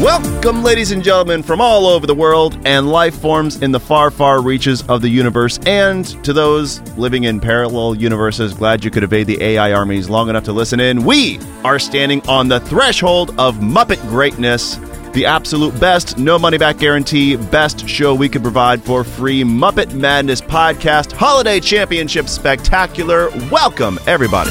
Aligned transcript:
Welcome, 0.00 0.64
ladies 0.64 0.90
and 0.90 1.04
gentlemen, 1.04 1.44
from 1.44 1.60
all 1.60 1.86
over 1.86 2.04
the 2.04 2.16
world 2.16 2.58
and 2.66 2.90
life 2.90 3.14
forms 3.14 3.62
in 3.62 3.70
the 3.70 3.78
far, 3.78 4.10
far 4.10 4.42
reaches 4.42 4.82
of 4.88 5.02
the 5.02 5.08
universe, 5.08 5.60
and 5.66 6.04
to 6.24 6.32
those 6.32 6.80
living 6.98 7.24
in 7.24 7.38
parallel 7.38 7.94
universes, 7.94 8.54
glad 8.54 8.84
you 8.84 8.90
could 8.90 9.04
evade 9.04 9.28
the 9.28 9.40
AI 9.40 9.72
armies 9.72 10.10
long 10.10 10.28
enough 10.28 10.42
to 10.44 10.52
listen 10.52 10.80
in. 10.80 11.04
We 11.04 11.38
are 11.62 11.78
standing 11.78 12.28
on 12.28 12.48
the 12.48 12.58
threshold 12.58 13.38
of 13.38 13.58
Muppet 13.58 14.00
greatness, 14.08 14.80
the 15.12 15.26
absolute 15.26 15.78
best, 15.78 16.18
no 16.18 16.40
money 16.40 16.58
back 16.58 16.78
guarantee, 16.78 17.36
best 17.36 17.88
show 17.88 18.16
we 18.16 18.28
could 18.28 18.42
provide 18.42 18.82
for 18.82 19.04
free 19.04 19.44
Muppet 19.44 19.94
Madness 19.94 20.40
podcast 20.40 21.12
holiday 21.12 21.60
championship 21.60 22.28
spectacular. 22.28 23.30
Welcome, 23.48 24.00
everybody. 24.08 24.50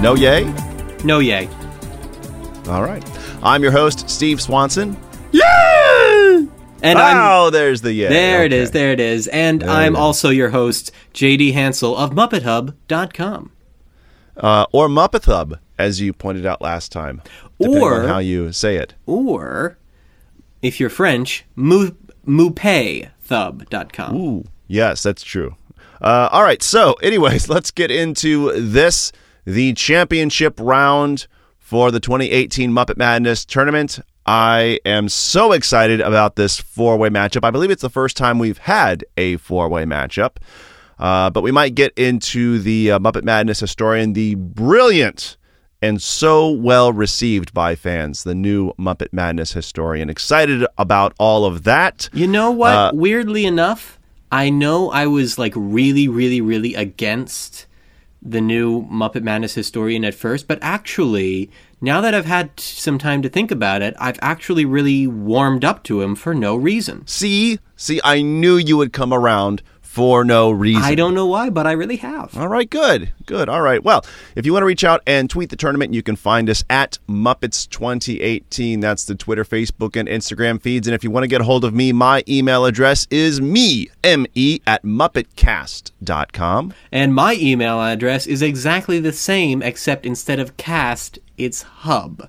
No 0.00 0.14
yay? 0.14 0.44
No 1.02 1.18
yay. 1.18 1.48
All 2.66 2.82
right. 2.82 3.04
I'm 3.42 3.62
your 3.62 3.72
host, 3.72 4.08
Steve 4.08 4.40
Swanson. 4.40 4.96
Yeah! 5.32 6.46
And 6.82 6.98
I'm 6.98 7.16
oh, 7.18 7.50
there's 7.50 7.80
the 7.82 7.92
yeah. 7.92 8.08
there 8.08 8.44
it 8.44 8.52
Okay. 8.52 8.62
is, 8.62 8.70
there 8.72 8.92
it 8.92 9.00
is. 9.00 9.26
And 9.28 9.60
There 9.62 9.70
I'm 9.70 9.94
it 9.94 9.98
is. 9.98 10.00
also 10.02 10.30
your 10.30 10.50
host, 10.50 10.90
JD 11.14 11.52
Hansel 11.54 11.96
of 11.96 12.10
MuppetHub.com. 12.12 13.52
Uh, 14.36 14.66
or 14.72 14.88
MuppetHub, 14.88 15.58
as 15.78 16.00
you 16.00 16.12
pointed 16.12 16.44
out 16.46 16.60
last 16.60 16.90
time. 16.92 17.22
Depending 17.60 17.82
Or- 17.82 18.02
on 18.02 18.08
how 18.08 18.18
you 18.18 18.52
say 18.52 18.76
it. 18.76 18.94
Or 19.06 19.78
if 20.62 20.80
you're 20.80 20.90
French, 20.90 21.44
Mou- 21.54 21.96
MoupeThub.com. 22.26 24.16
Ooh, 24.16 24.44
yes, 24.66 25.02
that's 25.02 25.22
true. 25.22 25.56
Uh, 26.00 26.28
all 26.32 26.42
right. 26.42 26.62
So, 26.62 26.94
anyways, 26.94 27.48
let's 27.50 27.70
get 27.70 27.90
into 27.90 28.52
this 28.60 29.12
the 29.46 29.72
championship 29.74 30.58
round 30.60 31.26
for 31.64 31.90
the 31.90 31.98
2018 31.98 32.70
Muppet 32.70 32.98
Madness 32.98 33.42
tournament. 33.46 33.98
I 34.26 34.80
am 34.84 35.08
so 35.08 35.52
excited 35.52 36.02
about 36.02 36.36
this 36.36 36.60
four 36.60 36.98
way 36.98 37.08
matchup. 37.08 37.42
I 37.42 37.50
believe 37.50 37.70
it's 37.70 37.80
the 37.80 37.88
first 37.88 38.18
time 38.18 38.38
we've 38.38 38.58
had 38.58 39.02
a 39.16 39.38
four 39.38 39.70
way 39.70 39.84
matchup. 39.84 40.36
Uh, 40.98 41.30
but 41.30 41.42
we 41.42 41.50
might 41.50 41.74
get 41.74 41.94
into 41.96 42.58
the 42.58 42.90
uh, 42.90 42.98
Muppet 42.98 43.24
Madness 43.24 43.60
historian, 43.60 44.12
the 44.12 44.34
brilliant 44.34 45.38
and 45.80 46.02
so 46.02 46.50
well 46.50 46.92
received 46.92 47.54
by 47.54 47.74
fans, 47.74 48.24
the 48.24 48.34
new 48.34 48.74
Muppet 48.74 49.12
Madness 49.12 49.52
historian. 49.52 50.10
Excited 50.10 50.66
about 50.76 51.14
all 51.18 51.46
of 51.46 51.64
that. 51.64 52.10
You 52.12 52.26
know 52.26 52.50
what? 52.50 52.74
Uh, 52.74 52.90
Weirdly 52.92 53.46
enough, 53.46 53.98
I 54.30 54.50
know 54.50 54.90
I 54.90 55.06
was 55.06 55.38
like 55.38 55.54
really, 55.56 56.08
really, 56.08 56.42
really 56.42 56.74
against 56.74 57.66
the 58.24 58.40
new 58.40 58.82
Muppet 58.86 59.22
Madness 59.22 59.54
historian 59.54 60.04
at 60.04 60.14
first, 60.14 60.48
but 60.48 60.58
actually, 60.62 61.50
now 61.80 62.00
that 62.00 62.14
I've 62.14 62.24
had 62.24 62.58
some 62.58 62.96
time 62.98 63.20
to 63.22 63.28
think 63.28 63.50
about 63.50 63.82
it, 63.82 63.94
I've 63.98 64.18
actually 64.22 64.64
really 64.64 65.06
warmed 65.06 65.64
up 65.64 65.82
to 65.84 66.00
him 66.00 66.14
for 66.14 66.34
no 66.34 66.56
reason. 66.56 67.06
See, 67.06 67.58
see, 67.76 68.00
I 68.02 68.22
knew 68.22 68.56
you 68.56 68.78
would 68.78 68.92
come 68.92 69.12
around 69.12 69.62
for 69.94 70.24
no 70.24 70.50
reason. 70.50 70.82
I 70.82 70.96
don't 70.96 71.14
know 71.14 71.26
why, 71.26 71.50
but 71.50 71.68
I 71.68 71.72
really 71.72 71.98
have. 71.98 72.36
All 72.36 72.48
right, 72.48 72.68
good, 72.68 73.12
good. 73.26 73.48
All 73.48 73.62
right. 73.62 73.80
Well, 73.80 74.04
if 74.34 74.44
you 74.44 74.52
want 74.52 74.62
to 74.62 74.66
reach 74.66 74.82
out 74.82 75.00
and 75.06 75.30
tweet 75.30 75.50
the 75.50 75.56
tournament, 75.56 75.94
you 75.94 76.02
can 76.02 76.16
find 76.16 76.50
us 76.50 76.64
at 76.68 76.98
Muppets 77.08 77.70
2018. 77.70 78.80
That's 78.80 79.04
the 79.04 79.14
Twitter, 79.14 79.44
Facebook, 79.44 79.94
and 79.94 80.08
Instagram 80.08 80.60
feeds. 80.60 80.88
And 80.88 80.96
if 80.96 81.04
you 81.04 81.12
want 81.12 81.22
to 81.22 81.28
get 81.28 81.42
a 81.42 81.44
hold 81.44 81.64
of 81.64 81.72
me, 81.72 81.92
my 81.92 82.24
email 82.26 82.64
address 82.64 83.06
is 83.08 83.40
me, 83.40 83.88
M 84.02 84.26
E, 84.34 84.58
at 84.66 84.82
MuppetCast.com. 84.82 86.74
And 86.90 87.14
my 87.14 87.36
email 87.36 87.80
address 87.80 88.26
is 88.26 88.42
exactly 88.42 88.98
the 88.98 89.12
same, 89.12 89.62
except 89.62 90.04
instead 90.04 90.40
of 90.40 90.56
cast, 90.56 91.20
it's 91.38 91.62
hub. 91.62 92.28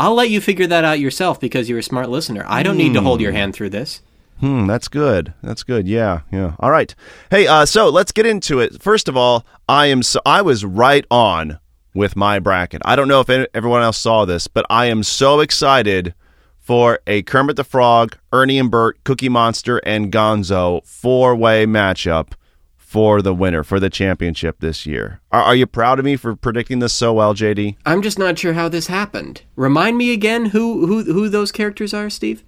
I'll 0.00 0.14
let 0.14 0.30
you 0.30 0.40
figure 0.40 0.66
that 0.66 0.82
out 0.82 0.98
yourself 0.98 1.38
because 1.38 1.68
you're 1.68 1.78
a 1.78 1.82
smart 1.84 2.10
listener. 2.10 2.44
I 2.48 2.64
don't 2.64 2.76
need 2.76 2.94
to 2.94 3.02
hold 3.02 3.20
your 3.20 3.30
hmm. 3.30 3.36
hand 3.36 3.54
through 3.54 3.70
this. 3.70 4.02
Hmm, 4.40 4.66
that's 4.66 4.88
good. 4.88 5.34
That's 5.42 5.62
good. 5.62 5.86
Yeah, 5.86 6.20
yeah. 6.32 6.54
All 6.58 6.70
right. 6.70 6.94
Hey, 7.30 7.46
uh, 7.46 7.66
so 7.66 7.88
let's 7.90 8.10
get 8.10 8.26
into 8.26 8.58
it. 8.58 8.82
First 8.82 9.08
of 9.08 9.16
all, 9.16 9.44
I 9.68 9.86
am 9.86 10.02
so 10.02 10.20
I 10.24 10.42
was 10.42 10.64
right 10.64 11.04
on 11.10 11.58
with 11.94 12.16
my 12.16 12.38
bracket. 12.38 12.80
I 12.84 12.96
don't 12.96 13.08
know 13.08 13.20
if 13.20 13.28
everyone 13.54 13.82
else 13.82 13.98
saw 13.98 14.24
this, 14.24 14.46
but 14.46 14.64
I 14.70 14.86
am 14.86 15.02
so 15.02 15.40
excited 15.40 16.14
for 16.58 17.00
a 17.06 17.22
Kermit 17.22 17.56
the 17.56 17.64
Frog, 17.64 18.16
Ernie 18.32 18.58
and 18.58 18.70
Bert, 18.70 19.02
Cookie 19.04 19.28
Monster, 19.28 19.78
and 19.78 20.12
Gonzo 20.12 20.86
four-way 20.86 21.66
matchup 21.66 22.32
for 22.76 23.22
the 23.22 23.34
winner 23.34 23.62
for 23.62 23.78
the 23.78 23.90
championship 23.90 24.60
this 24.60 24.86
year. 24.86 25.20
Are, 25.30 25.42
are 25.42 25.54
you 25.54 25.66
proud 25.66 25.98
of 25.98 26.04
me 26.04 26.16
for 26.16 26.34
predicting 26.34 26.78
this 26.78 26.92
so 26.92 27.12
well, 27.12 27.34
JD? 27.34 27.76
I'm 27.84 28.02
just 28.02 28.18
not 28.18 28.38
sure 28.38 28.54
how 28.54 28.68
this 28.68 28.86
happened. 28.86 29.42
Remind 29.54 29.98
me 29.98 30.12
again 30.12 30.46
who 30.46 30.86
who 30.86 31.04
who 31.04 31.28
those 31.28 31.52
characters 31.52 31.92
are, 31.94 32.10
Steve? 32.10 32.42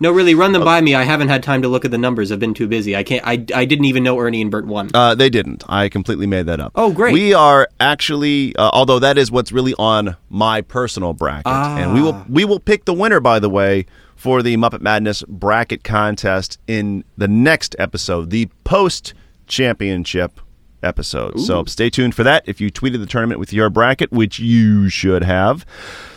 No, 0.00 0.10
really, 0.12 0.34
run 0.34 0.52
them 0.52 0.64
by 0.64 0.80
me. 0.80 0.94
I 0.94 1.02
haven't 1.02 1.28
had 1.28 1.42
time 1.42 1.62
to 1.62 1.68
look 1.68 1.84
at 1.84 1.90
the 1.90 1.98
numbers. 1.98 2.30
I've 2.30 2.38
been 2.38 2.54
too 2.54 2.68
busy. 2.68 2.94
I 2.96 3.02
can't. 3.02 3.26
I, 3.26 3.44
I 3.54 3.64
didn't 3.64 3.86
even 3.86 4.02
know 4.02 4.18
Ernie 4.18 4.40
and 4.42 4.50
Bert 4.50 4.66
won. 4.66 4.90
Uh, 4.94 5.14
they 5.14 5.28
didn't. 5.28 5.64
I 5.68 5.88
completely 5.88 6.26
made 6.26 6.46
that 6.46 6.60
up. 6.60 6.72
Oh, 6.76 6.92
great. 6.92 7.12
We 7.12 7.34
are 7.34 7.68
actually, 7.80 8.54
uh, 8.56 8.70
although 8.72 8.98
that 9.00 9.18
is 9.18 9.30
what's 9.30 9.50
really 9.52 9.74
on 9.78 10.16
my 10.28 10.60
personal 10.60 11.12
bracket, 11.14 11.46
and 11.48 11.94
we 11.94 12.00
Ah. 12.00 12.02
will 12.04 12.26
we 12.28 12.44
will 12.44 12.60
pick 12.60 12.84
the 12.84 12.94
winner. 12.94 13.18
By 13.20 13.38
the 13.40 13.50
way, 13.50 13.86
for 14.14 14.42
the 14.42 14.56
Muppet 14.56 14.80
Madness 14.82 15.24
bracket 15.28 15.82
contest 15.84 16.58
in 16.68 17.04
the 17.16 17.28
next 17.28 17.74
episode, 17.78 18.30
the 18.30 18.46
post 18.64 19.14
championship 19.48 20.40
episode. 20.82 21.38
So 21.40 21.64
stay 21.64 21.90
tuned 21.90 22.14
for 22.14 22.22
that. 22.22 22.44
If 22.46 22.60
you 22.60 22.70
tweeted 22.70 23.00
the 23.00 23.06
tournament 23.06 23.38
with 23.40 23.52
your 23.52 23.68
bracket, 23.68 24.12
which 24.12 24.38
you 24.38 24.88
should 24.88 25.24
have. 25.24 25.66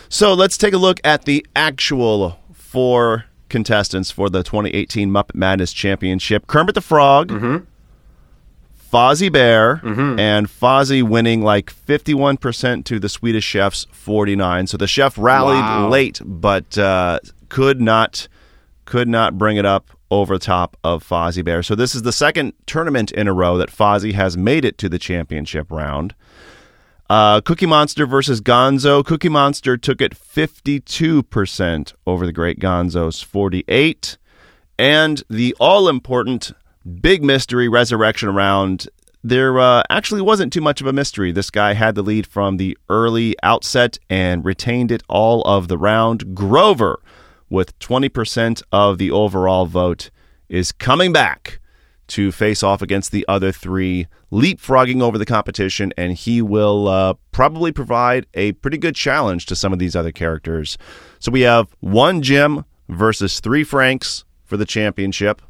So 0.08 0.34
let's 0.36 0.58
take 0.58 0.74
a 0.74 0.78
look 0.78 1.02
at 1.04 1.26
the 1.26 1.44
actual 1.56 2.40
four 2.74 3.26
contestants 3.50 4.10
for 4.10 4.30
the 4.32 4.42
2018 4.42 5.10
Muppet 5.12 5.36
Madness 5.36 5.72
Championship. 5.74 6.48
Kermit 6.48 6.74
the 6.74 6.82
Frog. 6.82 7.32
Fozzie 8.92 9.32
Bear 9.32 9.80
and 10.20 10.48
Fozzie 10.48 11.02
winning 11.04 11.42
like 11.44 11.74
51% 11.74 12.84
to 12.86 13.00
the 13.00 13.10
Swedish 13.10 13.44
chef's 13.44 13.86
49. 13.92 14.68
So 14.68 14.78
the 14.78 14.88
chef 14.88 15.18
rallied 15.18 15.60
Wow. 15.60 15.90
late 15.90 16.22
but 16.24 16.78
uh, 16.78 17.20
could 17.50 17.82
not 17.82 18.28
could 18.86 19.08
not 19.08 19.38
bring 19.38 19.58
it 19.58 19.66
up 19.66 19.90
over 20.12 20.38
top 20.38 20.78
of 20.84 21.08
Fozzie 21.08 21.44
Bear. 21.44 21.64
So 21.64 21.74
this 21.74 21.96
is 21.96 22.04
the 22.04 22.12
second 22.12 22.54
tournament 22.68 23.12
in 23.12 23.28
a 23.28 23.34
row 23.34 23.58
that 23.58 23.72
Fozzie 23.72 24.14
has 24.14 24.36
made 24.38 24.64
it 24.66 24.78
to 24.80 24.90
the 24.90 25.00
championship 25.00 25.72
round. 25.72 26.14
Uh, 27.14 27.40
Cookie 27.42 27.68
Monster 27.68 28.08
versus 28.08 28.42
Gonzo. 28.42 29.06
Cookie 29.06 29.30
Monster 29.30 29.78
took 29.78 30.02
it 30.02 30.16
52% 30.16 31.94
over 32.08 32.26
the 32.26 32.32
Great 32.32 32.60
Gonzo's 32.60 33.22
48. 33.22 34.18
And 34.80 35.22
the 35.30 35.56
all 35.60 35.90
important 35.90 36.54
big 37.02 37.24
mystery 37.24 37.70
resurrection 37.70 38.34
round. 38.34 38.88
There 39.24 39.60
uh, 39.60 39.84
actually 39.92 40.24
wasn't 40.24 40.52
too 40.52 40.62
much 40.62 40.82
of 40.82 40.88
a 40.88 40.92
mystery. 40.92 41.32
This 41.32 41.52
guy 41.52 41.74
had 41.74 41.94
the 41.94 42.02
lead 42.02 42.26
from 42.26 42.58
the 42.58 42.76
early 42.90 43.36
outset 43.44 44.00
and 44.10 44.44
retained 44.44 44.92
it 44.92 45.04
all 45.08 45.44
of 45.44 45.68
the 45.68 45.78
round. 45.78 46.34
Grover, 46.34 47.00
with 47.48 47.78
20% 47.78 48.64
of 48.72 48.98
the 48.98 49.12
overall 49.12 49.68
vote, 49.68 50.10
is 50.50 50.72
coming 50.72 51.14
back 51.14 51.60
to 52.08 52.32
face 52.32 52.64
off 52.64 52.82
against 52.82 53.12
the 53.12 53.26
other 53.28 53.52
three, 53.52 54.08
leapfrogging 54.32 55.02
over 55.02 55.18
the 55.18 55.26
competition, 55.26 55.94
and 55.98 56.14
he 56.14 56.42
will 56.42 56.88
uh, 56.88 57.14
probably 57.32 57.72
provide 57.72 58.26
a 58.34 58.52
pretty 58.54 58.78
good 58.78 58.96
challenge 58.96 59.46
to 59.48 59.56
some 59.56 59.74
of 59.74 59.80
these 59.80 59.96
other 59.96 60.12
characters. 60.12 60.78
So 61.20 61.32
we 61.32 61.42
have 61.42 61.76
one 61.80 62.22
Jim 62.22 62.66
versus 62.90 63.40
three 63.40 63.64
Franks 63.64 64.26
for 64.44 64.58
the 64.58 64.66
championship 64.66 65.42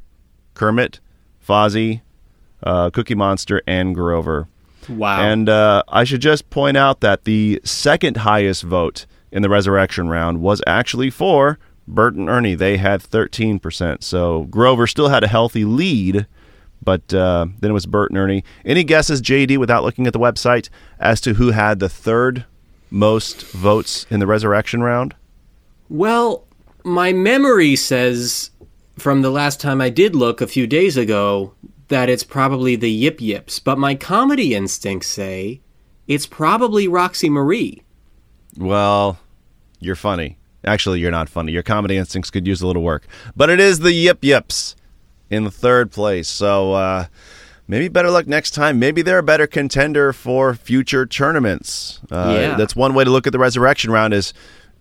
Kermit, 0.53 0.99
Fozzie, 1.45 2.01
uh, 2.61 2.89
Cookie 2.91 3.15
Monster, 3.15 3.61
and 3.67 3.95
Grover. 3.95 4.47
wow. 4.87 5.21
And 5.21 5.49
uh, 5.49 5.83
I 5.87 6.03
should 6.03 6.21
just 6.21 6.49
point 6.49 6.77
out 6.77 7.01
that 7.01 7.25
the 7.25 7.59
second 7.63 8.17
highest 8.17 8.63
vote 8.63 9.05
in 9.31 9.41
the 9.41 9.49
resurrection 9.49 10.07
round 10.09 10.41
was 10.41 10.61
actually 10.67 11.09
for 11.09 11.57
Bert 11.87 12.13
and 12.15 12.29
Ernie. 12.29 12.55
They 12.55 12.77
had 12.77 13.01
13%. 13.01 14.03
So 14.03 14.43
Grover 14.43 14.87
still 14.87 15.09
had 15.09 15.23
a 15.23 15.27
healthy 15.27 15.65
lead, 15.65 16.27
but 16.83 17.13
uh, 17.13 17.47
then 17.59 17.71
it 17.71 17.73
was 17.73 17.85
Bert 17.85 18.11
and 18.11 18.17
Ernie. 18.17 18.43
Any 18.65 18.83
guesses, 18.83 19.21
JD, 19.21 19.57
without 19.57 19.83
looking 19.83 20.07
at 20.07 20.13
the 20.13 20.19
website, 20.19 20.69
as 20.99 21.21
to 21.21 21.35
who 21.35 21.51
had 21.51 21.79
the 21.79 21.89
third 21.89 22.45
most 22.89 23.41
votes 23.51 24.05
in 24.09 24.19
the 24.19 24.27
resurrection 24.27 24.83
round? 24.83 25.15
Well, 25.89 26.45
my 26.83 27.13
memory 27.13 27.75
says 27.75 28.51
from 28.97 29.21
the 29.21 29.31
last 29.31 29.59
time 29.59 29.81
I 29.81 29.89
did 29.89 30.15
look 30.15 30.41
a 30.41 30.47
few 30.47 30.67
days 30.67 30.97
ago 30.97 31.53
that 31.87 32.09
it's 32.09 32.23
probably 32.23 32.75
the 32.75 32.91
Yip 32.91 33.19
Yips, 33.21 33.59
but 33.59 33.77
my 33.77 33.95
comedy 33.95 34.55
instincts 34.55 35.07
say 35.07 35.61
it's 36.07 36.25
probably 36.25 36.87
Roxy 36.87 37.29
Marie. 37.29 37.81
Well, 38.57 39.19
you're 39.79 39.95
funny. 39.95 40.37
Actually, 40.65 40.99
you're 40.99 41.11
not 41.11 41.27
funny. 41.27 41.51
Your 41.51 41.63
comedy 41.63 41.97
instincts 41.97 42.29
could 42.29 42.47
use 42.47 42.61
a 42.61 42.67
little 42.67 42.83
work. 42.83 43.05
But 43.35 43.49
it 43.49 43.59
is 43.59 43.79
the 43.79 43.91
Yip 43.91 44.23
Yips 44.23 44.75
in 45.33 45.43
the 45.43 45.51
third 45.51 45.91
place. 45.91 46.27
So, 46.27 46.73
uh, 46.73 47.05
maybe 47.67 47.87
better 47.87 48.09
luck 48.09 48.27
next 48.27 48.51
time. 48.51 48.77
Maybe 48.79 49.01
they're 49.01 49.19
a 49.19 49.23
better 49.23 49.47
contender 49.47 50.13
for 50.13 50.53
future 50.53 51.05
tournaments. 51.05 51.99
Uh, 52.11 52.37
Yeah. 52.39 52.55
That's 52.55 52.75
one 52.75 52.93
way 52.93 53.03
to 53.03 53.09
look 53.09 53.25
at 53.27 53.33
the 53.33 53.39
resurrection 53.39 53.91
round 53.91 54.13
is 54.13 54.33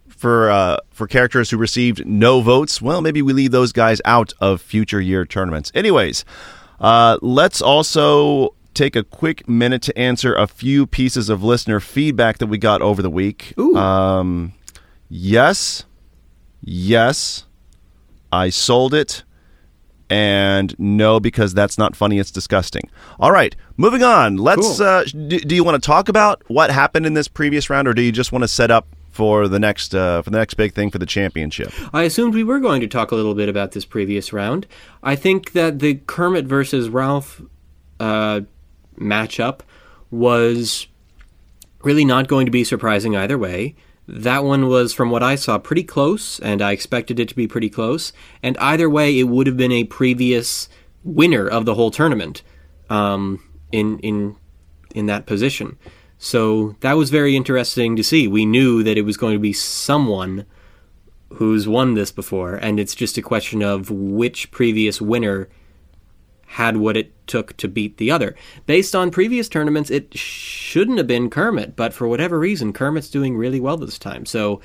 for 0.08 0.50
uh, 0.50 0.76
for 0.90 1.06
characters 1.08 1.50
who 1.50 1.56
received 1.56 2.06
no 2.06 2.40
votes. 2.43 2.81
Well, 2.82 3.00
maybe 3.00 3.22
we 3.22 3.32
leave 3.32 3.50
those 3.50 3.72
guys 3.72 4.00
out 4.04 4.32
of 4.40 4.60
future 4.62 5.00
year 5.00 5.25
tournaments. 5.25 5.72
Anyways, 5.75 6.25
uh, 6.81 7.19
let's 7.22 7.60
also 7.60 8.55
take 8.75 8.94
a 8.96 9.02
quick 9.05 9.48
minute 9.48 9.82
to 9.82 9.98
answer 9.98 10.34
a 10.34 10.46
few 10.46 10.87
pieces 10.87 11.28
of 11.28 11.43
listener 11.43 11.78
feedback 11.81 12.38
that 12.38 12.46
we 12.46 12.56
got 12.56 12.81
over 12.82 13.02
the 13.02 13.10
week. 13.10 13.52
Ooh. 13.58 13.76
Um, 13.76 14.52
yes, 15.10 15.84
yes, 16.62 17.44
I 18.32 18.48
sold 18.48 18.94
it 18.94 19.25
and 20.12 20.79
no 20.79 21.19
because 21.19 21.55
that's 21.55 21.79
not 21.79 21.97
funny 21.97 22.19
it's 22.19 22.31
disgusting 22.31 22.82
all 23.19 23.32
right 23.32 23.56
moving 23.79 24.03
on 24.03 24.37
let's 24.37 24.76
Cool. 24.76 24.87
uh, 24.87 25.05
do, 25.05 25.38
do 25.41 25.55
you 25.55 25.64
want 25.64 25.82
to 25.82 25.87
talk 25.87 26.11
about 26.11 26.43
what 26.49 26.70
happened 26.70 27.06
in 27.06 27.14
this 27.14 27.29
previous 27.29 27.70
round 27.70 27.88
or 27.88 27.94
do 27.94 28.03
you 28.03 28.12
just 28.12 28.31
want 28.31 28.43
to 28.43 28.49
set 28.49 28.70
up 28.70 28.87
for 29.11 29.49
the 29.49 29.59
next 29.59 29.94
uh, 29.94 30.20
for 30.20 30.29
the 30.29 30.37
next 30.37 30.55
big 30.55 30.75
thing 30.75 30.91
for 30.91 30.99
the 30.99 31.06
championship 31.06 31.73
I 31.94 32.03
assumed 32.03 32.35
we 32.35 32.44
were 32.44 32.61
going 32.61 32.82
to 32.82 32.87
talk 32.87 33.11
a 33.11 33.14
little 33.14 33.35
bit 33.35 33.49
about 33.49 33.73
this 33.73 33.87
previous 33.87 34.32
round. 34.35 34.67
I 35.03 35.17
think 35.17 35.53
that 35.53 35.79
the 35.79 35.94
Kermit 36.06 36.44
versus 36.44 36.88
Rowlf 36.91 37.47
uh, 37.99 38.41
matchup 38.99 39.61
was 40.11 40.87
really 41.82 42.05
not 42.05 42.29
going 42.29 42.47
to 42.47 42.53
be 42.53 42.65
surprising 42.65 43.17
either 43.17 43.38
way. 43.38 43.75
That 44.08 44.44
one 44.44 44.66
was, 44.66 44.93
from 44.93 45.10
what 45.10 45.22
I 45.22 45.37
saw, 45.37 45.58
pretty 45.58 45.84
close, 45.84 46.40
and 46.40 46.60
I 46.60 46.72
expected 46.72 47.20
it 47.20 47.28
to 47.28 47.37
be 47.37 47.46
pretty 47.46 47.70
close. 47.70 48.12
And 48.43 48.58
either 48.58 48.90
way, 48.90 49.16
it 49.19 49.25
would 49.25 49.46
have 49.46 49.56
been 49.56 49.72
a 49.72 49.84
previous 49.84 50.69
winner 51.04 51.46
of 51.46 51.64
the 51.64 51.75
whole 51.75 51.90
tournament 51.90 52.43
um, 52.90 53.43
in 53.70 53.99
in 54.00 54.37
in 54.94 55.06
that 55.06 55.26
position. 55.26 55.78
So 56.19 56.76
that 56.81 56.93
was 56.96 57.10
very 57.10 57.34
interesting 57.34 57.96
to 57.96 58.02
see. 58.04 58.28
We 58.28 58.44
knew 58.44 58.82
that 58.82 58.99
it 58.99 59.02
was 59.02 59.16
going 59.16 59.34
to 59.34 59.40
be 59.40 59.52
someone 59.52 60.46
who's 61.34 61.66
won 61.66 61.94
this 61.94 62.12
before, 62.12 62.55
and 62.55 62.78
it's 62.78 62.94
just 62.94 63.19
a 63.19 63.22
question 63.22 63.62
of 63.62 63.90
which 63.90 64.50
previous 64.50 65.00
winner 65.00 65.48
had 66.52 66.76
what 66.76 66.96
it 66.96 67.12
took 67.26 67.56
to 67.56 67.66
beat 67.69 67.96
the 67.96 68.10
other. 68.10 68.34
Based 68.66 68.94
on 68.94 69.10
previous 69.10 69.49
tournaments, 69.49 69.90
it 69.90 70.16
shouldn't 70.16 70.99
have 70.99 71.06
been 71.06 71.31
Kermit, 71.31 71.76
but 71.76 71.94
for 71.94 72.06
whatever 72.06 72.38
reason, 72.38 72.72
Kermit's 72.75 73.08
doing 73.08 73.37
really 73.37 73.58
well 73.60 73.76
this 73.78 73.99
time. 73.99 74.26
So 74.26 74.60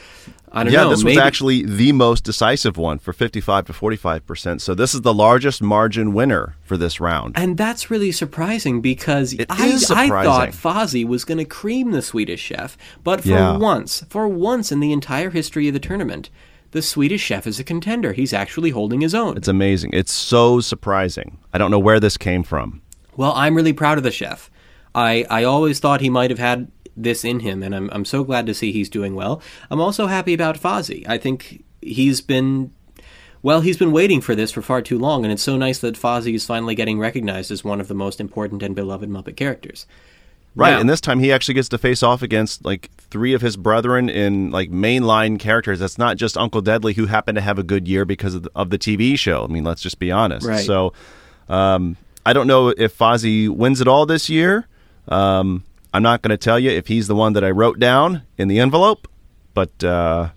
I 0.52 0.64
don't 0.64 0.74
yeah 0.74 0.80
know. 0.80 0.86
Yeah, 0.86 0.90
this 0.96 1.04
maybe, 1.04 1.18
was 1.18 1.26
actually 1.26 1.64
the 1.64 1.92
most 1.94 2.24
decisive 2.26 2.78
one 2.78 3.00
for 3.00 3.14
55 3.14 3.66
to 3.66 3.74
45 3.74 4.26
percent 4.26 4.62
so 4.62 4.74
this 4.74 4.94
is 4.94 5.02
the 5.02 5.14
largest 5.14 5.62
margin 5.62 6.14
winner 6.14 6.56
for 6.64 6.78
this 6.78 7.00
round 7.02 7.34
and 7.38 7.58
that's 7.58 7.92
really 7.92 8.12
surprising 8.14 8.80
because 8.82 9.36
I, 9.50 9.68
is 9.68 9.92
I 9.92 10.08
thought 10.08 10.50
Fozzie 10.50 11.06
was 11.06 11.26
going 11.26 11.38
to 11.40 11.46
cream 11.46 11.92
the 11.92 12.02
Swedish 12.02 12.42
chef, 12.42 12.78
but 13.04 13.22
for 13.22 13.30
Yeah. 13.30 13.58
once, 13.58 14.06
for 14.10 14.28
once 14.28 14.72
in 14.72 14.80
the 14.80 14.92
entire 14.94 15.30
history 15.32 15.68
of 15.68 15.74
the 15.74 15.80
tournament, 15.80 16.30
the 16.72 16.82
Swedish 16.82 17.22
chef 17.22 17.48
is 17.48 17.60
a 17.60 17.64
contender. 17.64 18.14
He's 18.14 18.34
actually 18.34 18.72
holding 18.72 19.02
his 19.02 19.16
own. 19.16 19.38
it's 19.38 19.48
amazing 19.48 19.90
it's 19.94 20.12
so 20.12 20.60
surprising 20.60 21.38
i 21.54 21.58
don't 21.58 21.72
know 21.72 21.80
where 21.80 22.00
this 22.00 22.18
came 22.18 22.44
from 22.44 22.82
Well, 23.16 23.34
I'm 23.36 23.56
really 23.56 23.74
proud 23.74 23.98
of 23.98 24.04
the 24.04 24.12
chef. 24.12 24.50
I, 24.94 25.26
I 25.30 25.44
always 25.44 25.80
thought 25.80 26.02
he 26.02 26.10
might 26.10 26.30
have 26.30 26.40
had 26.40 26.72
this 26.96 27.24
in 27.24 27.40
him, 27.42 27.64
and 27.64 27.74
I'm, 27.76 27.90
I'm 27.92 28.06
so 28.06 28.24
glad 28.24 28.46
to 28.48 28.54
see 28.54 28.72
he's 28.72 28.90
doing 28.90 29.16
well. 29.16 29.42
I'm 29.72 29.82
also 29.82 30.08
happy 30.08 30.34
about 30.34 30.60
Fozzie. 30.60 31.04
I 31.08 31.18
think 31.18 31.64
he's 31.82 32.22
been, 32.22 32.72
well, 33.42 33.62
he's 33.62 33.78
been 33.78 33.92
waiting 33.92 34.22
for 34.22 34.36
this 34.36 34.52
for 34.52 34.62
far 34.62 34.82
too 34.82 34.98
long, 35.00 35.24
and 35.24 35.32
it's 35.32 35.44
so 35.44 35.58
nice 35.58 35.80
that 35.80 35.96
Fozzie 35.96 36.36
is 36.36 36.46
finally 36.46 36.76
getting 36.76 37.00
recognized 37.00 37.50
as 37.52 37.64
one 37.64 37.80
of 37.82 37.88
the 37.88 37.94
most 37.96 38.20
important 38.20 38.64
and 38.64 38.76
beloved 38.76 39.10
Muppet 39.10 39.36
characters. 39.36 39.86
Right, 40.58 40.72
Now- 40.72 40.80
and 40.80 40.90
this 40.90 41.00
time 41.00 41.20
he 41.20 41.32
actually 41.32 41.54
gets 41.54 41.70
to 41.70 41.78
face 41.78 42.02
off 42.02 42.22
against 42.24 42.66
like 42.66 42.90
three 42.98 43.34
of 43.34 43.42
his 43.42 43.56
brethren 43.56 44.10
in 44.10 44.50
like 44.50 44.72
mainline 44.72 45.40
characters. 45.40 45.80
That's 45.80 45.98
not 45.98 46.18
just 46.18 46.36
Uncle 46.36 46.62
Deadly, 46.62 46.94
who 46.94 47.06
happened 47.06 47.36
to 47.36 47.42
have 47.42 47.60
a 47.60 47.64
good 47.64 47.88
year 47.88 48.06
because 48.06 48.34
of 48.34 48.44
the, 48.44 48.52
of 48.56 48.72
the 48.72 48.78
TV 48.80 49.18
show. 49.20 49.44
I 49.44 49.48
mean, 49.48 49.64
let's 49.64 49.82
just 49.82 50.00
be 50.00 50.12
honest. 50.12 50.48
Right. 50.48 50.66
So, 50.66 50.94
um, 51.48 51.96
I 52.26 52.34
don't 52.34 52.48
know 52.48 52.70
if 52.70 52.98
Fozzie 52.98 53.48
wins 53.48 53.80
it 53.82 53.88
all 53.88 54.06
this 54.06 54.30
year. 54.30 54.68
Um, 55.08 55.64
I'm 55.94 56.04
not 56.04 56.22
going 56.22 56.32
to 56.32 56.38
tell 56.38 56.60
you 56.60 56.72
if 56.72 56.88
he's 56.88 57.08
the 57.08 57.16
one 57.16 57.34
that 57.34 57.44
I 57.44 57.52
wrote 57.52 57.80
down 57.80 58.24
in 58.38 58.48
the 58.48 58.60
envelope, 58.60 59.08
but 59.54 59.84
uh, 59.84 60.30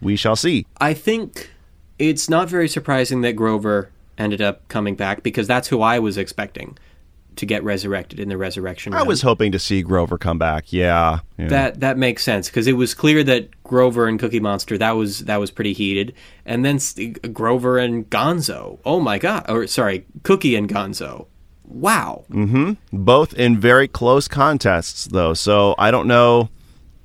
we 0.00 0.16
shall 0.16 0.36
see. 0.36 0.66
I 0.80 0.94
think 0.94 1.50
it's 1.98 2.28
not 2.28 2.48
very 2.48 2.68
surprising 2.68 3.22
that 3.22 3.32
Grover 3.32 3.90
ended 4.18 4.40
up 4.40 4.68
coming 4.68 4.94
back 4.94 5.22
because 5.22 5.46
that's 5.46 5.68
who 5.68 5.80
I 5.80 5.98
was 5.98 6.16
expecting 6.16 6.76
to 7.36 7.46
get 7.46 7.62
resurrected 7.64 8.20
in 8.20 8.28
the 8.28 8.36
resurrection. 8.36 8.94
I 8.94 9.02
was 9.02 9.22
hoping 9.22 9.52
to 9.52 9.58
see 9.58 9.82
Grover 9.82 10.18
come 10.18 10.38
back. 10.38 10.72
Yeah, 10.72 11.20
yeah. 11.38 11.48
That 11.48 11.80
that 11.80 11.98
makes 11.98 12.22
sense 12.22 12.48
because 12.48 12.66
it 12.66 12.74
was 12.74 12.94
clear 12.94 13.22
that 13.24 13.62
Grover 13.64 14.06
and 14.06 14.18
Cookie 14.18 14.40
Monster 14.40 14.76
that 14.78 14.92
was 14.92 15.20
that 15.20 15.38
was 15.40 15.50
pretty 15.50 15.72
heated, 15.72 16.14
and 16.44 16.64
then 16.64 16.78
Grover 17.32 17.78
and 17.78 18.08
Gonzo. 18.10 18.78
Oh 18.84 19.00
my 19.00 19.18
god! 19.18 19.46
Or 19.48 19.66
sorry, 19.66 20.06
Cookie 20.22 20.56
and 20.56 20.68
Gonzo. 20.68 21.26
Wow. 21.64 22.24
Mm-hmm. 22.30 22.72
both 22.92 23.32
in 23.34 23.58
very 23.58 23.88
close 23.88 24.28
contests 24.28 25.06
though 25.06 25.32
so 25.32 25.74
i 25.78 25.90
don't 25.90 26.06
know 26.06 26.50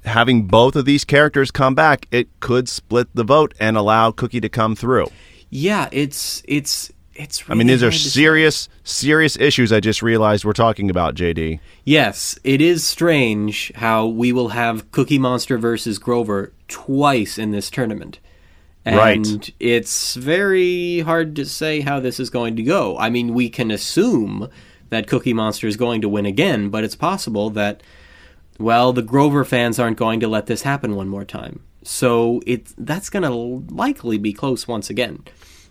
having 0.04 0.48
both 0.48 0.76
of 0.76 0.84
these 0.84 1.06
characters 1.06 1.52
come 1.52 1.74
back 1.74 2.06
it 2.12 2.28
could 2.42 2.68
split 2.68 3.08
the 3.14 3.24
vote 3.24 3.54
and 3.62 3.78
allow 3.78 4.12
cookie 4.12 4.42
to 4.42 4.50
come 4.50 4.76
through 4.76 5.08
Yeah, 5.50 5.88
it's 5.94 6.44
it's 6.50 6.92
it's. 7.18 7.44
i 7.50 7.54
mean 7.54 7.68
these 7.68 7.84
are 7.84 7.88
hard 7.88 7.94
to 7.94 8.00
say. 8.00 8.22
serious 8.22 8.70
serious 8.84 9.38
issues 9.38 9.72
i 9.74 9.80
just 9.80 10.02
realized 10.02 10.46
we're 10.46 10.54
talking 10.54 10.90
about 10.90 11.16
jd 11.16 11.60
Yes, 11.84 12.38
it 12.44 12.60
is 12.62 12.86
strange 12.86 13.72
how 13.76 14.08
we 14.08 14.34
will 14.34 14.50
have 14.50 14.92
Cookie 14.92 15.18
Monster 15.18 15.58
versus 15.58 15.98
Grover 15.98 16.52
twice 16.68 17.38
in 17.38 17.52
this 17.52 17.70
tournament. 17.70 18.20
And 18.84 18.98
Right. 18.98 19.54
it's 19.58 20.16
very 20.16 21.00
hard 21.00 21.34
to 21.38 21.46
say 21.46 21.80
how 21.80 22.02
this 22.02 22.20
is 22.20 22.30
going 22.30 22.58
to 22.58 22.64
go. 22.64 22.98
I 22.98 23.10
mean, 23.10 23.34
we 23.34 23.48
can 23.50 23.72
assume 23.72 24.50
that 24.90 25.08
Cookie 25.08 25.34
Monster 25.34 25.66
is 25.68 25.78
going 25.78 26.02
to 26.02 26.10
win 26.10 26.26
again, 26.26 26.68
but 26.68 26.84
it's 26.84 26.96
possible 26.96 27.50
that, 27.52 27.82
well, 28.60 28.92
the 28.92 29.02
Grover 29.02 29.46
fans 29.46 29.80
aren't 29.80 29.98
going 29.98 30.20
to 30.20 30.28
let 30.28 30.48
this 30.48 30.64
happen 30.64 30.96
one 30.98 31.08
more 31.08 31.24
time. 31.26 31.62
So 31.84 32.42
it 32.46 32.74
that's 32.78 33.10
going 33.10 33.24
to 33.24 33.74
likely 33.74 34.18
be 34.18 34.34
close 34.34 34.68
once 34.68 34.90
again. 34.90 35.24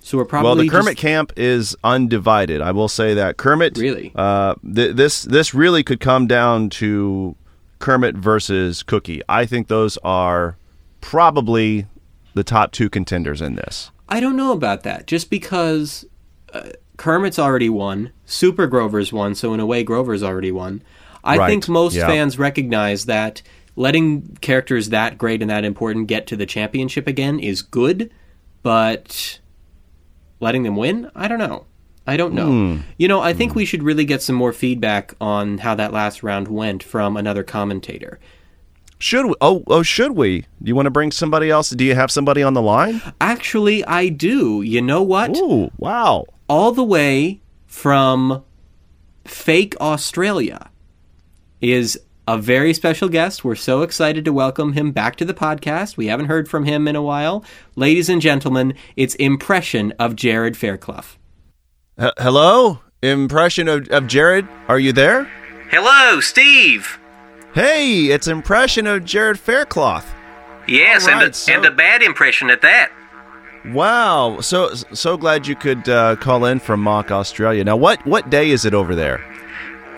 So 0.06 0.18
we're 0.18 0.24
probably 0.24 0.46
well 0.46 0.54
the 0.56 0.64
just- 0.66 0.72
kermit 0.76 0.96
camp 0.96 1.32
is 1.36 1.74
undivided 1.82 2.60
i 2.62 2.70
will 2.70 2.86
say 2.88 3.12
that 3.14 3.36
kermit 3.38 3.76
Really? 3.76 4.12
uh, 4.14 4.54
th- 4.74 4.94
this 4.94 5.22
this 5.22 5.52
really 5.52 5.82
could 5.82 5.98
come 5.98 6.28
down 6.28 6.70
to 6.78 7.34
kermit 7.80 8.14
versus 8.14 8.84
cookie 8.84 9.20
i 9.28 9.44
think 9.44 9.66
those 9.66 9.98
are 10.04 10.56
probably 11.00 11.86
the 12.34 12.44
top 12.44 12.70
two 12.72 12.88
contenders 12.88 13.40
in 13.42 13.56
this 13.56 13.90
I 14.08 14.20
don't 14.20 14.36
know 14.36 14.52
about 14.52 14.84
that. 14.84 15.08
Just 15.08 15.30
because 15.30 16.04
uh, 16.52 16.68
Kermit's 16.96 17.40
already 17.40 17.68
won, 17.68 18.12
Super 18.24 18.68
Grover's 18.68 19.12
won, 19.12 19.34
so 19.34 19.52
in 19.52 19.58
a 19.58 19.66
way 19.66 19.82
Grover's 19.82 20.22
already 20.22 20.52
won. 20.52 20.80
I 21.24 21.36
Right, 21.38 21.48
think 21.50 21.68
most 21.68 21.94
yeah. 21.96 22.06
fans 22.06 22.38
recognize 22.38 23.06
that 23.06 23.42
letting 23.74 24.36
characters 24.40 24.90
that 24.90 25.18
great 25.18 25.42
and 25.42 25.50
that 25.50 25.64
important 25.64 26.06
get 26.06 26.28
to 26.28 26.36
the 26.36 26.46
championship 26.46 27.08
again 27.08 27.40
is 27.40 27.62
good, 27.62 28.12
but 28.62 29.40
letting 30.40 30.62
them 30.62 30.76
win, 30.76 31.10
I 31.14 31.28
don't 31.28 31.38
know. 31.38 31.66
I 32.06 32.16
don't 32.16 32.34
know. 32.34 32.46
Hmm. 32.46 32.76
You 32.98 33.08
know, 33.08 33.20
I 33.20 33.32
think 33.32 33.54
we 33.54 33.64
should 33.64 33.82
really 33.82 34.04
get 34.04 34.22
some 34.22 34.36
more 34.36 34.52
feedback 34.52 35.14
on 35.20 35.58
how 35.58 35.74
that 35.74 35.92
last 35.92 36.22
round 36.22 36.46
went 36.46 36.82
from 36.82 37.16
another 37.16 37.42
commentator. 37.42 38.20
Should 38.98 39.26
we? 39.26 39.34
Oh, 39.40 39.64
oh, 39.66 39.82
should 39.82 40.12
we? 40.12 40.42
Do 40.62 40.68
you 40.68 40.74
want 40.74 40.86
to 40.86 40.90
bring 40.90 41.10
somebody 41.10 41.50
else? 41.50 41.70
Do 41.70 41.84
you 41.84 41.94
have 41.94 42.10
somebody 42.10 42.42
on 42.42 42.54
the 42.54 42.62
line? 42.62 43.02
Actually, 43.20 43.84
I 43.84 44.08
do. 44.08 44.62
You 44.62 44.80
know 44.80 45.02
what? 45.02 45.36
Ooh, 45.36 45.70
wow. 45.78 46.24
all 46.48 46.72
the 46.72 46.84
way 46.84 47.40
from 47.66 48.42
fake 49.24 49.74
Australia 49.80 50.70
is 51.60 52.00
a 52.28 52.36
very 52.38 52.74
special 52.74 53.08
guest. 53.08 53.44
We're 53.44 53.54
so 53.54 53.82
excited 53.82 54.24
to 54.24 54.32
welcome 54.32 54.72
him 54.72 54.90
back 54.92 55.16
to 55.16 55.24
the 55.24 55.34
podcast. 55.34 55.96
We 55.96 56.06
haven't 56.06 56.26
heard 56.26 56.48
from 56.48 56.64
him 56.64 56.88
in 56.88 56.96
a 56.96 57.02
while. 57.02 57.44
Ladies 57.76 58.08
and 58.08 58.20
gentlemen, 58.20 58.74
it's 58.96 59.14
Impression 59.16 59.92
of 59.98 60.16
Jared 60.16 60.56
Fairclough. 60.56 61.04
H- 62.00 62.12
hello, 62.18 62.80
impression 63.02 63.68
of, 63.68 63.88
of 63.90 64.06
Jared. 64.06 64.46
Are 64.68 64.78
you 64.78 64.92
there? 64.92 65.30
Hello, 65.70 66.20
Steve. 66.20 66.98
Hey, 67.54 68.06
it's 68.06 68.26
impression 68.26 68.86
of 68.86 69.04
Jared 69.04 69.38
Fairclough. 69.38 70.02
Yes, 70.68 71.06
All 71.06 71.14
and, 71.14 71.30
a, 71.30 71.32
so- 71.32 71.52
and 71.52 71.64
a 71.64 71.70
bad 71.70 72.02
impression 72.02 72.50
at 72.50 72.60
that. 72.62 72.90
Wow, 73.72 74.40
so 74.42 74.74
so 74.74 75.16
glad 75.16 75.48
you 75.48 75.56
could 75.56 75.88
uh, 75.88 76.14
call 76.16 76.44
in 76.44 76.60
from 76.60 76.80
Mock 76.80 77.10
Australia. 77.10 77.64
Now, 77.64 77.76
what 77.76 78.04
what 78.06 78.30
day 78.30 78.50
is 78.50 78.64
it 78.64 78.74
over 78.74 78.94
there? 78.94 79.20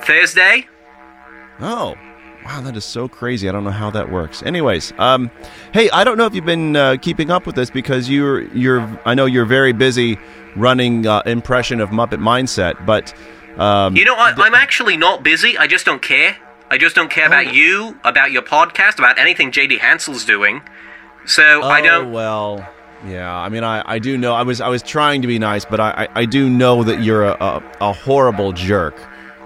Thursday? 0.05 0.67
Oh, 1.61 1.95
wow, 2.45 2.61
that 2.63 2.77
is 2.77 2.85
so 2.85 3.09
crazy. 3.09 3.49
I 3.49 3.53
don't 3.53 3.65
know 3.65 3.71
how 3.71 3.91
that 3.91 4.11
works. 4.11 4.43
Anyways, 4.43 4.93
um, 4.99 5.31
hey, 5.73 5.91
I 5.91 6.05
don't 6.05 6.17
know 6.19 6.27
if 6.27 6.35
you've 6.35 6.45
been 6.47 6.77
uh, 6.77 6.97
keeping 7.01 7.31
up 7.31 7.47
with 7.47 7.55
this 7.57 7.71
because 7.71 8.09
you're 8.09 8.43
you're 8.55 9.01
I 9.05 9.15
know 9.15 9.27
you're 9.27 9.45
very 9.45 9.73
busy 9.73 10.19
running 10.57 11.07
uh, 11.07 11.23
impression 11.27 11.81
of 11.81 11.91
Muppet 11.91 12.21
Mindset, 12.21 12.85
but 12.87 13.15
Um, 13.59 13.97
You 13.97 14.05
know, 14.05 14.15
I, 14.15 14.33
I'm 14.37 14.55
actually 14.55 14.97
not 14.97 15.23
busy. 15.23 15.59
I 15.59 15.67
just 15.67 15.85
don't 15.85 16.01
care. 16.03 16.37
I 16.71 16.79
just 16.79 16.95
don't 16.95 17.11
care 17.11 17.25
Oh. 17.25 17.29
about 17.29 17.53
you, 17.55 17.99
about 18.05 18.31
your 18.31 18.43
podcast, 18.43 18.99
about 18.99 19.19
anything 19.19 19.51
JD 19.51 19.79
Hansel's 19.79 20.25
doing. 20.25 20.63
So 21.27 21.63
I 21.63 21.81
Oh, 21.81 21.85
don't. 21.85 22.13
well, 22.13 22.67
yeah. 23.07 23.35
I 23.37 23.49
mean, 23.49 23.65
I, 23.65 23.83
I 23.85 23.99
do 23.99 24.17
know. 24.17 24.33
I 24.35 24.43
was 24.43 24.61
I 24.61 24.69
was 24.69 24.83
trying 24.83 25.23
to 25.23 25.29
be 25.29 25.39
nice, 25.39 25.65
but 25.65 25.81
I, 25.81 25.91
I, 26.15 26.21
I 26.23 26.25
do 26.25 26.49
know 26.49 26.85
that 26.85 27.03
you're 27.03 27.25
a, 27.25 27.37
a, 27.41 27.63
a 27.81 27.93
horrible 27.93 28.53
jerk. 28.53 28.95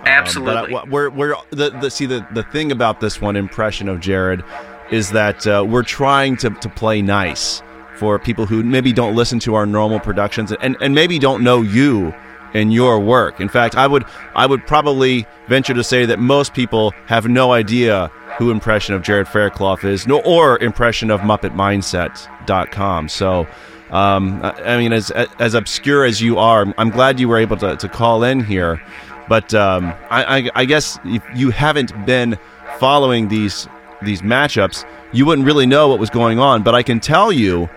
Um, 0.02 0.08
Absolutely. 0.08 0.72
but 0.72 0.86
I, 0.86 0.88
we're 0.88 1.10
we're 1.10 1.36
the, 1.50 1.70
the 1.70 1.90
see 1.90 2.06
the 2.06 2.26
the 2.32 2.42
thing 2.42 2.72
about 2.72 3.00
this 3.00 3.20
one 3.20 3.36
impression 3.36 3.88
of 3.88 4.00
Jared 4.00 4.42
is 4.90 5.10
that 5.12 5.46
uh, 5.46 5.64
we're 5.66 5.84
trying 5.84 6.36
to 6.38 6.50
to 6.50 6.68
play 6.68 7.00
nice 7.02 7.62
for 7.96 8.18
people 8.18 8.46
who 8.46 8.64
maybe 8.64 8.92
don't 8.92 9.14
listen 9.14 9.38
to 9.40 9.54
our 9.54 9.64
normal 9.66 10.00
productions 10.00 10.52
and 10.60 10.76
and 10.80 10.94
maybe 10.94 11.18
don't 11.18 11.42
know 11.44 11.62
you 11.62 12.12
and 12.54 12.72
your 12.72 12.98
work. 13.00 13.40
In 13.40 13.48
fact, 13.48 13.76
I 13.76 13.86
would 13.86 14.04
I 14.34 14.46
would 14.46 14.66
probably 14.66 15.26
venture 15.48 15.74
to 15.74 15.84
say 15.84 16.04
that 16.06 16.18
most 16.18 16.52
people 16.52 16.90
have 17.06 17.28
no 17.28 17.52
idea 17.52 18.08
who 18.38 18.50
impression 18.50 18.94
of 18.94 19.02
Jared 19.02 19.28
Fairclough 19.28 19.84
is, 19.84 20.06
nor 20.06 20.22
or 20.26 20.58
impression 20.58 21.10
of 21.10 21.20
MuppetMindset.com. 21.20 23.08
So. 23.08 23.46
Um, 23.90 24.40
I 24.42 24.52
I 24.62 24.78
mean, 24.78 24.94
as 24.94 25.10
as 25.10 25.52
obscure 25.52 26.06
as 26.06 26.22
you 26.22 26.38
are, 26.38 26.72
I'm 26.78 26.88
glad 26.88 27.20
you 27.20 27.28
were 27.28 27.36
able 27.36 27.58
to, 27.58 27.76
to 27.76 27.88
call 27.90 28.24
in 28.24 28.42
here. 28.42 28.80
But 29.28 29.54
um, 29.54 29.94
I, 30.10 30.38
I, 30.38 30.50
I 30.54 30.64
guess 30.64 30.98
if 31.04 31.22
you 31.34 31.50
haven't 31.50 32.06
been 32.06 32.38
following 32.78 33.28
these 33.28 33.68
these 34.02 34.22
matchups, 34.22 34.84
you 35.12 35.24
wouldn't 35.26 35.46
really 35.46 35.66
know 35.66 35.88
what 35.88 36.00
was 36.00 36.10
going 36.10 36.38
on. 36.38 36.62
But 36.62 36.74
I 36.74 36.82
can 36.82 37.00
tell 37.00 37.30
you 37.32 37.68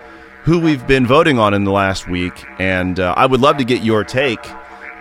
who 0.42 0.58
we've 0.58 0.86
been 0.86 1.06
voting 1.06 1.38
on 1.38 1.54
in 1.54 1.64
the 1.64 1.72
last 1.72 2.08
week, 2.08 2.44
and 2.58 3.00
uh, 3.00 3.14
I 3.16 3.26
would 3.26 3.40
love 3.40 3.56
to 3.58 3.64
get 3.64 3.82
your 3.82 4.04
take. 4.04 4.44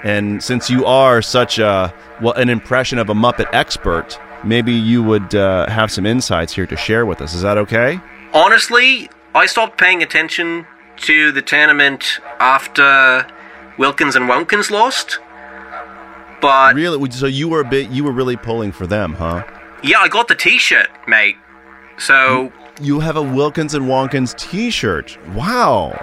And 0.03 0.43
since 0.43 0.69
you 0.69 0.85
are 0.85 1.21
such 1.21 1.57
a 1.57 1.93
well, 2.21 2.33
an 2.33 2.49
impression 2.49 2.99
of 2.99 3.09
a 3.09 3.13
Muppet 3.13 3.47
expert, 3.53 4.19
maybe 4.43 4.71
you 4.73 5.01
would 5.03 5.33
uh, 5.33 5.67
have 5.69 5.91
some 5.91 6.05
insights 6.05 6.53
here 6.53 6.67
to 6.67 6.77
share 6.77 7.05
with 7.05 7.21
us. 7.21 7.33
Is 7.33 7.41
that 7.41 7.57
okay? 7.57 7.99
Honestly, 8.33 9.09
I 9.33 9.47
stopped 9.47 9.77
paying 9.77 10.03
attention 10.03 10.67
to 10.97 11.31
the 11.31 11.41
tournament 11.41 12.19
after 12.39 13.27
Wilkins 13.77 14.15
and 14.15 14.29
Wonkins 14.29 14.69
lost. 14.69 15.19
But 16.45 16.75
Really? 16.75 17.09
So 17.11 17.25
you 17.25 17.47
were 17.49 17.61
a 17.61 17.65
bit, 17.65 17.89
you 17.89 18.03
were 18.03 18.11
really 18.11 18.37
pulling 18.37 18.71
for 18.71 18.85
them, 18.87 19.13
huh? 19.13 19.43
yeah, 19.83 19.99
I 19.99 20.07
got 20.07 20.27
the 20.27 20.35
T-shirt, 20.35 20.89
mate. 21.07 21.35
So 21.97 22.51
You 22.81 22.99
have 22.99 23.15
a 23.17 23.21
Wilkins 23.21 23.73
and 23.73 23.85
Wonkins 23.85 24.35
T-shirt. 24.37 25.17
Wow. 25.33 25.93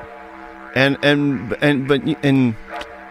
And 0.75 0.97
and 1.03 1.55
and 1.61 1.87
but 1.87 2.01
and 2.25 2.55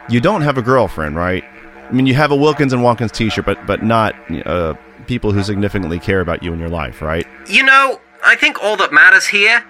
you 0.09 0.19
don't 0.19 0.41
have 0.41 0.57
a 0.57 0.61
girlfriend, 0.61 1.15
right? 1.15 1.43
I 1.89 1.91
mean, 1.93 2.05
you 2.07 2.15
have 2.15 2.31
a 2.31 2.35
Wilkins 2.35 2.73
and 2.73 2.81
Wonkins 2.81 3.11
T-shirt, 3.11 3.45
but 3.45 3.65
but 3.67 3.83
not 3.83 4.15
uh, 4.45 4.73
people 5.07 5.31
who 5.31 5.43
significantly 5.43 5.99
care 5.99 6.21
about 6.21 6.41
you 6.43 6.53
in 6.53 6.59
your 6.59 6.69
life, 6.69 7.01
right? 7.01 7.27
you 7.47 7.63
know, 7.63 7.99
I 8.25 8.35
think 8.35 8.61
all 8.63 8.75
that 8.77 8.91
matters 8.91 9.27
here 9.27 9.63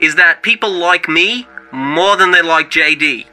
is 0.00 0.14
that 0.16 0.42
people 0.42 0.70
like 0.70 1.08
me 1.08 1.46
more 1.72 2.16
than 2.16 2.30
they 2.32 2.42
like 2.42 2.70
JD. 2.70 3.26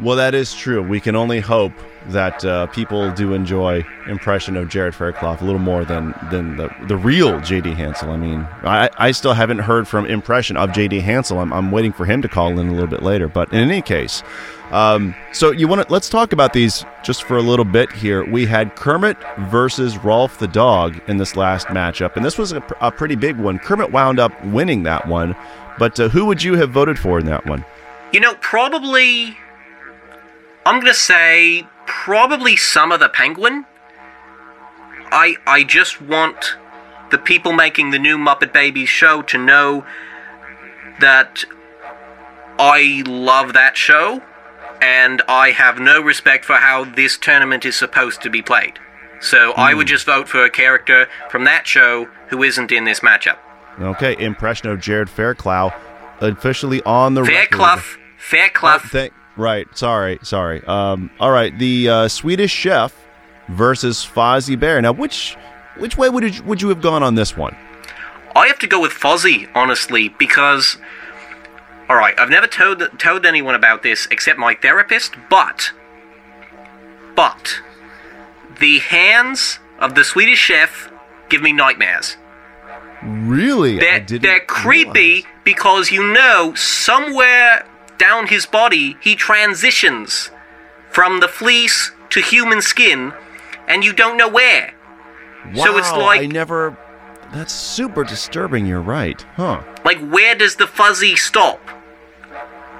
Well, 0.00 0.16
that 0.16 0.34
is 0.34 0.54
true. 0.54 0.82
We 0.82 1.00
can 1.00 1.14
only 1.16 1.40
hope 1.40 1.72
that 2.08 2.44
uh, 2.44 2.66
people 2.66 3.10
do 3.12 3.34
enjoy 3.34 3.84
impression 4.06 4.56
of 4.56 4.68
Jared 4.68 4.94
Fairclough 4.94 5.38
a 5.40 5.44
little 5.44 5.60
more 5.60 5.84
than 5.84 6.14
than 6.30 6.56
the 6.56 6.74
the 6.86 6.96
real 6.96 7.32
JD 7.40 7.74
Hansel. 7.74 8.10
I 8.10 8.16
mean, 8.16 8.46
I, 8.62 8.88
I 8.98 9.10
still 9.10 9.32
haven't 9.32 9.58
heard 9.58 9.88
from 9.88 10.06
impression 10.06 10.56
of 10.56 10.70
JD 10.70 11.00
Hansel. 11.02 11.38
I'm, 11.38 11.52
I'm 11.52 11.70
waiting 11.70 11.92
for 11.92 12.04
him 12.04 12.22
to 12.22 12.28
call 12.28 12.58
in 12.58 12.68
a 12.68 12.72
little 12.72 12.86
bit 12.86 13.02
later. 13.02 13.28
But 13.28 13.52
in 13.52 13.58
any 13.58 13.82
case, 13.82 14.22
um, 14.70 15.14
so 15.32 15.50
you 15.50 15.68
want 15.68 15.86
to 15.86 15.92
let's 15.92 16.08
talk 16.08 16.32
about 16.32 16.52
these 16.52 16.84
just 17.04 17.24
for 17.24 17.36
a 17.36 17.42
little 17.42 17.64
bit 17.64 17.92
here. 17.92 18.24
We 18.24 18.46
had 18.46 18.76
Kermit 18.76 19.16
versus 19.38 19.96
Rowlf 19.96 20.38
the 20.38 20.48
dog 20.48 21.00
in 21.08 21.18
this 21.18 21.36
last 21.36 21.68
matchup, 21.68 22.16
and 22.16 22.24
this 22.24 22.38
was 22.38 22.52
a, 22.52 22.62
a 22.80 22.90
pretty 22.90 23.16
big 23.16 23.36
one. 23.36 23.58
Kermit 23.58 23.92
wound 23.92 24.18
up 24.18 24.32
winning 24.46 24.82
that 24.84 25.06
one, 25.06 25.36
but 25.78 25.98
uh, 26.00 26.08
who 26.08 26.26
would 26.26 26.42
you 26.42 26.54
have 26.54 26.70
voted 26.70 26.98
for 26.98 27.18
in 27.18 27.26
that 27.26 27.46
one? 27.46 27.64
You 28.12 28.20
know, 28.20 28.34
probably. 28.36 29.36
I'm 30.64 30.80
gonna 30.80 30.94
say 30.94 31.64
probably 31.86 32.56
some 32.56 32.92
of 32.92 33.00
the 33.00 33.08
Penguin. 33.08 33.64
I 35.10 35.36
I 35.46 35.64
just 35.64 36.00
want 36.02 36.56
the 37.10 37.18
people 37.18 37.52
making 37.52 37.90
the 37.90 37.98
new 37.98 38.18
Muppet 38.18 38.52
Babies 38.52 38.88
show 38.88 39.22
to 39.22 39.38
know 39.38 39.86
that 41.00 41.44
I 42.58 43.02
love 43.06 43.52
that 43.52 43.76
show, 43.76 44.22
and 44.80 45.22
I 45.28 45.50
have 45.50 45.78
no 45.78 46.00
respect 46.00 46.44
for 46.44 46.56
how 46.56 46.84
this 46.84 47.16
tournament 47.16 47.64
is 47.64 47.76
supposed 47.76 48.22
to 48.22 48.30
be 48.30 48.42
played. 48.42 48.78
So 49.20 49.52
I 49.52 49.74
would 49.74 49.86
hmm. 49.86 49.94
just 49.94 50.06
vote 50.06 50.28
for 50.28 50.44
a 50.44 50.50
character 50.50 51.08
from 51.30 51.44
that 51.44 51.66
show 51.66 52.06
who 52.28 52.42
isn't 52.42 52.72
in 52.72 52.84
this 52.84 53.00
matchup. 53.00 53.38
Okay, 53.80 54.16
impression 54.18 54.68
of 54.68 54.80
Jared 54.80 55.10
Fairclough 55.10 55.72
officially 56.20 56.82
on 56.82 57.14
the 57.14 57.22
record. 57.22 57.34
Fairclough, 57.34 57.82
Fairclough. 58.18 58.74
Oh, 58.76 58.88
thank- 58.88 59.12
right, 59.36 59.66
sorry, 59.76 60.18
sorry. 60.22 60.64
Um, 60.64 61.10
all 61.20 61.30
right, 61.30 61.56
the 61.58 61.88
uh, 61.88 62.08
Swedish 62.08 62.52
Chef 62.52 62.94
versus 63.48 64.04
Fozzie 64.04 64.58
Bear. 64.58 64.80
Now, 64.80 64.92
which 64.92 65.36
which 65.78 65.96
way 65.96 66.08
would 66.08 66.36
you, 66.36 66.42
would 66.44 66.62
you 66.62 66.68
have 66.68 66.80
gone 66.80 67.02
on 67.02 67.14
this 67.14 67.36
one? 67.36 67.56
I 68.34 68.46
have 68.48 68.58
to 68.60 68.66
go 68.66 68.80
with 68.80 68.92
Fozzie, 68.92 69.48
honestly, 69.54 70.08
because. 70.10 70.76
Alright, 71.88 72.18
I've 72.18 72.30
never 72.30 72.48
told, 72.48 72.82
told 72.98 73.24
anyone 73.24 73.54
about 73.54 73.84
this 73.84 74.08
except 74.10 74.38
my 74.38 74.54
therapist, 74.54 75.14
but. 75.30 75.70
But. 77.14 77.60
The 78.58 78.80
hands 78.80 79.60
of 79.78 79.94
the 79.94 80.02
Swedish 80.02 80.38
chef 80.40 80.90
give 81.28 81.42
me 81.42 81.52
nightmares. 81.52 82.16
Really, 83.02 83.78
They're, 83.78 84.00
they're 84.00 84.40
creepy 84.40 84.98
realize. 84.98 85.24
because 85.44 85.90
you 85.92 86.12
know, 86.12 86.54
somewhere 86.54 87.64
down 87.98 88.26
his 88.28 88.46
body, 88.46 88.96
he 89.00 89.14
transitions 89.14 90.30
from 90.90 91.20
the 91.20 91.28
fleece 91.28 91.92
to 92.10 92.20
human 92.20 92.62
skin, 92.62 93.12
and 93.68 93.84
you 93.84 93.92
don't 93.92 94.16
know 94.16 94.28
where. 94.28 94.72
Wow, 95.54 95.64
so 95.64 95.76
it's 95.78 95.92
like- 95.92 96.20
I 96.22 96.26
never. 96.26 96.76
That's 97.32 97.52
super 97.52 98.04
disturbing. 98.04 98.66
You're 98.66 98.80
right, 98.80 99.20
huh? 99.34 99.60
Like, 99.84 99.98
where 100.08 100.34
does 100.36 100.56
the 100.56 100.66
fuzzy 100.66 101.16
stop? 101.16 101.60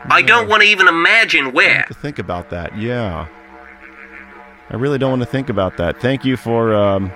I 0.09 0.23
don't 0.23 0.49
want 0.49 0.63
to 0.63 0.69
even 0.69 0.87
imagine 0.87 1.47
I 1.47 1.51
where. 1.51 1.75
have 1.79 1.89
to 1.89 1.95
think 1.95 2.21
about 2.21 2.51
that. 2.51 2.79
Yeah, 2.79 3.27
I 4.71 4.77
really 4.77 4.99
don't 4.99 5.11
want 5.11 5.23
to 5.23 5.27
think 5.29 5.49
about 5.49 5.77
that. 5.79 6.01
Thank 6.01 6.25
you 6.25 6.37
for 6.37 6.73
um, 6.75 7.11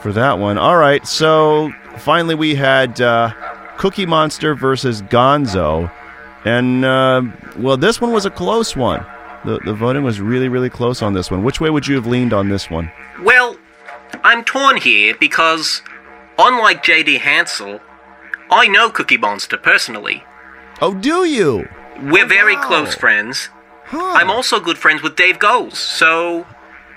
for 0.00 0.10
that 0.14 0.38
one. 0.38 0.56
All 0.56 0.78
right, 0.78 1.06
so 1.06 1.70
finally 1.98 2.34
we 2.34 2.54
had 2.54 2.98
uh, 3.00 3.30
Cookie 3.76 4.06
Monster 4.06 4.54
versus 4.54 5.02
Gonzo, 5.02 5.90
and 6.44 6.84
uh, 6.84 7.22
well, 7.56 7.76
this 7.76 8.00
one 8.00 8.12
was 8.12 8.26
a 8.26 8.30
close 8.30 8.76
one. 8.76 9.04
The 9.44 9.60
the 9.64 9.74
voting 9.74 10.02
was 10.02 10.20
really 10.20 10.48
really 10.48 10.70
close 10.70 11.02
on 11.02 11.14
this 11.14 11.30
one. 11.30 11.44
Which 11.44 11.60
way 11.60 11.70
would 11.70 11.86
you 11.86 11.94
have 11.96 12.06
leaned 12.06 12.32
on 12.32 12.48
this 12.48 12.70
one? 12.70 12.90
Well, 13.22 13.56
I'm 14.22 14.44
torn 14.44 14.76
here 14.76 15.14
because, 15.18 15.82
unlike 16.38 16.82
J.D. 16.82 17.18
Hansel, 17.18 17.80
I 18.50 18.68
know 18.68 18.90
Cookie 18.90 19.16
Monster 19.16 19.56
personally. 19.56 20.24
Oh, 20.80 20.94
do 20.94 21.24
you? 21.24 21.68
We're 22.02 22.26
very 22.26 22.56
wow. 22.56 22.66
close 22.66 22.94
friends. 22.94 23.48
Huh. 23.84 24.14
I'm 24.16 24.30
also 24.30 24.60
good 24.60 24.78
friends 24.78 25.02
with 25.02 25.16
Dave 25.16 25.38
Goelz, 25.38 25.76
so 25.76 26.46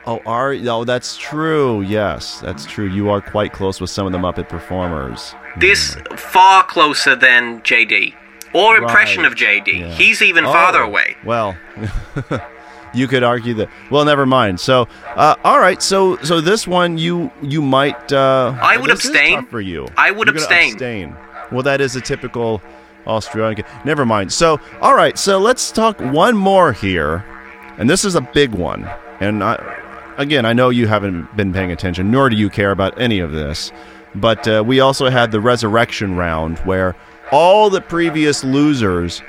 Oh, 0.05 0.19
are 0.25 0.53
oh 0.53 0.83
that's 0.83 1.15
true. 1.17 1.81
Yes, 1.81 2.39
that's 2.39 2.65
true. 2.65 2.87
You 2.87 3.09
are 3.09 3.21
quite 3.21 3.53
close 3.53 3.79
with 3.79 3.89
some 3.89 4.07
of 4.07 4.11
the 4.11 4.17
Muppet 4.17 4.49
performers. 4.49 5.35
this 5.57 5.95
far 6.15 6.63
closer 6.63 7.15
than 7.15 7.61
J.D. 7.63 8.15
Or 8.53 8.77
impression 8.77 9.23
Right. 9.23 9.31
of 9.31 9.37
J.D. 9.37 9.79
Yeah. 9.79 9.89
He's 9.93 10.21
even 10.21 10.45
Oh, 10.45 10.51
farther 10.51 10.81
away. 10.81 11.15
Well, 11.23 11.55
you 12.93 13.07
could 13.07 13.23
argue 13.23 13.53
that. 13.55 13.69
Well, 13.89 14.03
never 14.05 14.25
mind. 14.25 14.59
So, 14.59 14.87
uh, 15.15 15.35
all 15.43 15.59
right. 15.59 15.81
So, 15.81 16.17
so 16.17 16.41
this 16.41 16.67
one 16.67 16.97
you 16.97 17.31
you 17.41 17.61
might. 17.61 18.11
Uh, 18.11 18.57
I 18.61 18.77
would 18.77 18.89
abstain. 18.91 19.45
for 19.45 19.61
you. 19.61 19.87
I 19.97 20.11
would 20.11 20.27
You're 20.27 20.35
abstain. 20.35 20.73
abstain. 20.73 21.15
Well, 21.51 21.63
that 21.63 21.81
is 21.81 21.95
a 21.95 22.01
typical 22.01 22.61
Australian. 23.07 23.63
Never 23.85 24.05
mind. 24.05 24.31
So, 24.33 24.59
all 24.81 24.95
right. 24.95 25.17
So 25.17 25.37
let's 25.37 25.71
talk 25.71 25.99
one 25.99 26.35
more 26.35 26.73
here, 26.73 27.23
and 27.77 27.89
this 27.89 28.03
is 28.05 28.15
a 28.15 28.21
big 28.21 28.51
one. 28.51 28.89
And 29.19 29.43
I, 29.43 30.13
again, 30.17 30.45
I 30.45 30.53
know 30.53 30.69
you 30.69 30.87
haven't 30.87 31.35
been 31.37 31.53
paying 31.53 31.71
attention, 31.71 32.11
nor 32.11 32.29
do 32.29 32.35
you 32.35 32.49
care 32.49 32.71
about 32.71 32.99
any 32.99 33.19
of 33.19 33.31
this. 33.31 33.71
But 34.13 34.45
uh, 34.47 34.61
we 34.65 34.81
also 34.81 35.09
had 35.09 35.31
the 35.31 35.39
resurrection 35.39 36.17
round 36.17 36.59
where 36.59 36.95
all 37.31 37.69
the 37.69 37.81
previous 37.81 38.43
losers 38.43 39.21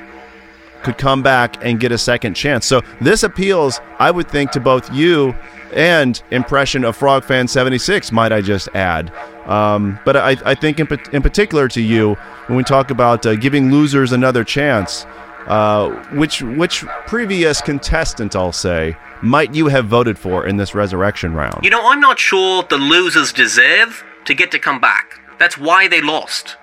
could 0.83 0.99
come 0.99 1.23
back 1.23 1.65
and 1.65 1.79
get 1.81 1.93
a 1.93 1.99
second 1.99 2.35
chance. 2.35 2.67
So 2.67 2.83
this 3.01 3.23
appeals, 3.23 3.81
I 3.99 4.11
would 4.11 4.29
think, 4.29 4.51
to 4.53 4.61
both 4.61 4.93
you 4.93 5.35
and 5.73 6.23
impression 6.31 6.85
of 6.85 6.97
Frog 6.97 7.25
Fan 7.25 7.49
76, 7.49 8.13
might 8.13 8.33
I 8.33 8.41
just 8.41 8.69
add. 8.75 9.13
Um, 9.47 9.99
but 10.05 10.17
I, 10.17 10.37
I 10.45 10.55
think 10.55 10.81
in, 10.81 10.89
in 11.13 11.23
particular 11.23 11.69
to 11.69 11.81
you, 11.81 12.15
when 12.47 12.57
we 12.57 12.65
talk 12.65 12.91
about 12.91 13.25
uh, 13.25 13.37
giving 13.37 13.71
losers 13.71 14.13
another 14.13 14.45
chance, 14.45 15.07
uh, 15.47 15.91
which 16.13 16.43
which 16.43 16.85
previous 17.07 17.61
contestant, 17.61 18.37
I'll 18.37 18.53
say, 18.53 18.97
might 19.23 19.55
you 19.55 19.69
have 19.69 19.87
voted 19.87 20.19
for 20.19 20.47
in 20.47 20.57
this 20.57 20.75
resurrection 20.75 21.35
round? 21.35 21.65
You 21.65 21.71
know, 21.71 21.89
I'm 21.89 22.01
not 22.01 22.19
sure 22.19 22.63
the 22.63 22.77
losers 22.77 23.33
deserve 23.33 24.05
to 24.25 24.35
get 24.35 24.51
to 24.53 24.59
come 24.59 24.81
back. 24.81 25.21
That's 25.39 25.59
why 25.59 25.89
they 25.89 26.01
lost. 26.01 26.57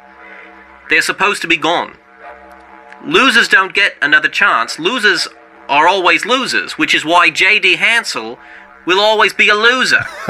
They're 0.90 1.02
supposed 1.02 1.42
to 1.44 1.48
be 1.48 1.58
gone. 1.58 1.96
Losers 3.06 3.48
don't 3.48 3.74
get 3.74 3.94
another 4.02 4.28
chance. 4.30 4.78
Losers 4.80 5.28
are 5.70 5.88
always 5.88 6.26
losers, 6.26 6.78
which 6.78 6.94
is 6.96 7.06
why 7.06 7.30
J.D. 7.30 7.76
Hansel 7.78 8.38
will 8.86 9.00
always 9.00 9.34
be 9.34 9.50
a 9.50 9.56
loser. 9.56 9.98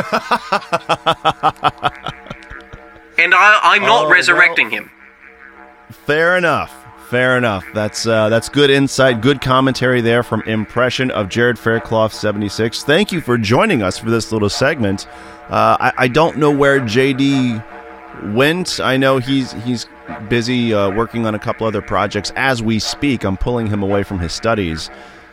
and 3.18 3.34
I, 3.34 3.60
I'm 3.63 3.82
not 3.82 3.89
Oh, 3.89 4.04
well. 4.04 4.12
resurrecting 4.12 4.70
him. 4.70 4.92
Fair 5.92 6.38
enough. 6.38 6.75
Fair 7.10 7.38
enough. 7.38 7.66
That's 7.74 8.06
uh, 8.06 8.30
that's 8.30 8.50
good 8.50 8.70
insight, 8.70 9.20
good 9.22 9.42
commentary 9.42 10.00
there 10.01 10.22
from 10.22 10.44
impression 10.44 11.10
of 11.10 11.28
Jared 11.28 11.58
Faircloth 11.58 12.13
seventy 12.13 12.50
six. 12.50 12.84
Thank 12.84 13.12
you 13.12 13.20
for 13.20 13.36
joining 13.36 13.82
us 13.82 13.98
for 13.98 14.12
this 14.12 14.32
little 14.32 14.50
segment. 14.50 15.08
Uh, 15.50 15.75
I, 15.80 15.94
I 15.98 16.08
don't 16.08 16.38
know 16.38 16.51
where 16.51 16.80
JD 16.80 17.63
went. 18.36 18.80
I 18.80 18.98
know 18.98 19.18
he's 19.18 19.54
he's 19.63 19.88
busy 20.30 20.74
uh, 20.74 20.89
working 20.92 21.25
on 21.25 21.36
a 21.36 21.39
couple 21.39 21.66
other 21.68 21.82
projects 21.82 22.32
as 22.36 22.62
we 22.63 22.80
speak. 22.80 23.24
I'm 23.24 23.38
pulling 23.38 23.68
him 23.68 23.84
away 23.84 24.04
from 24.04 24.20
his 24.20 24.34
studies. 24.34 24.89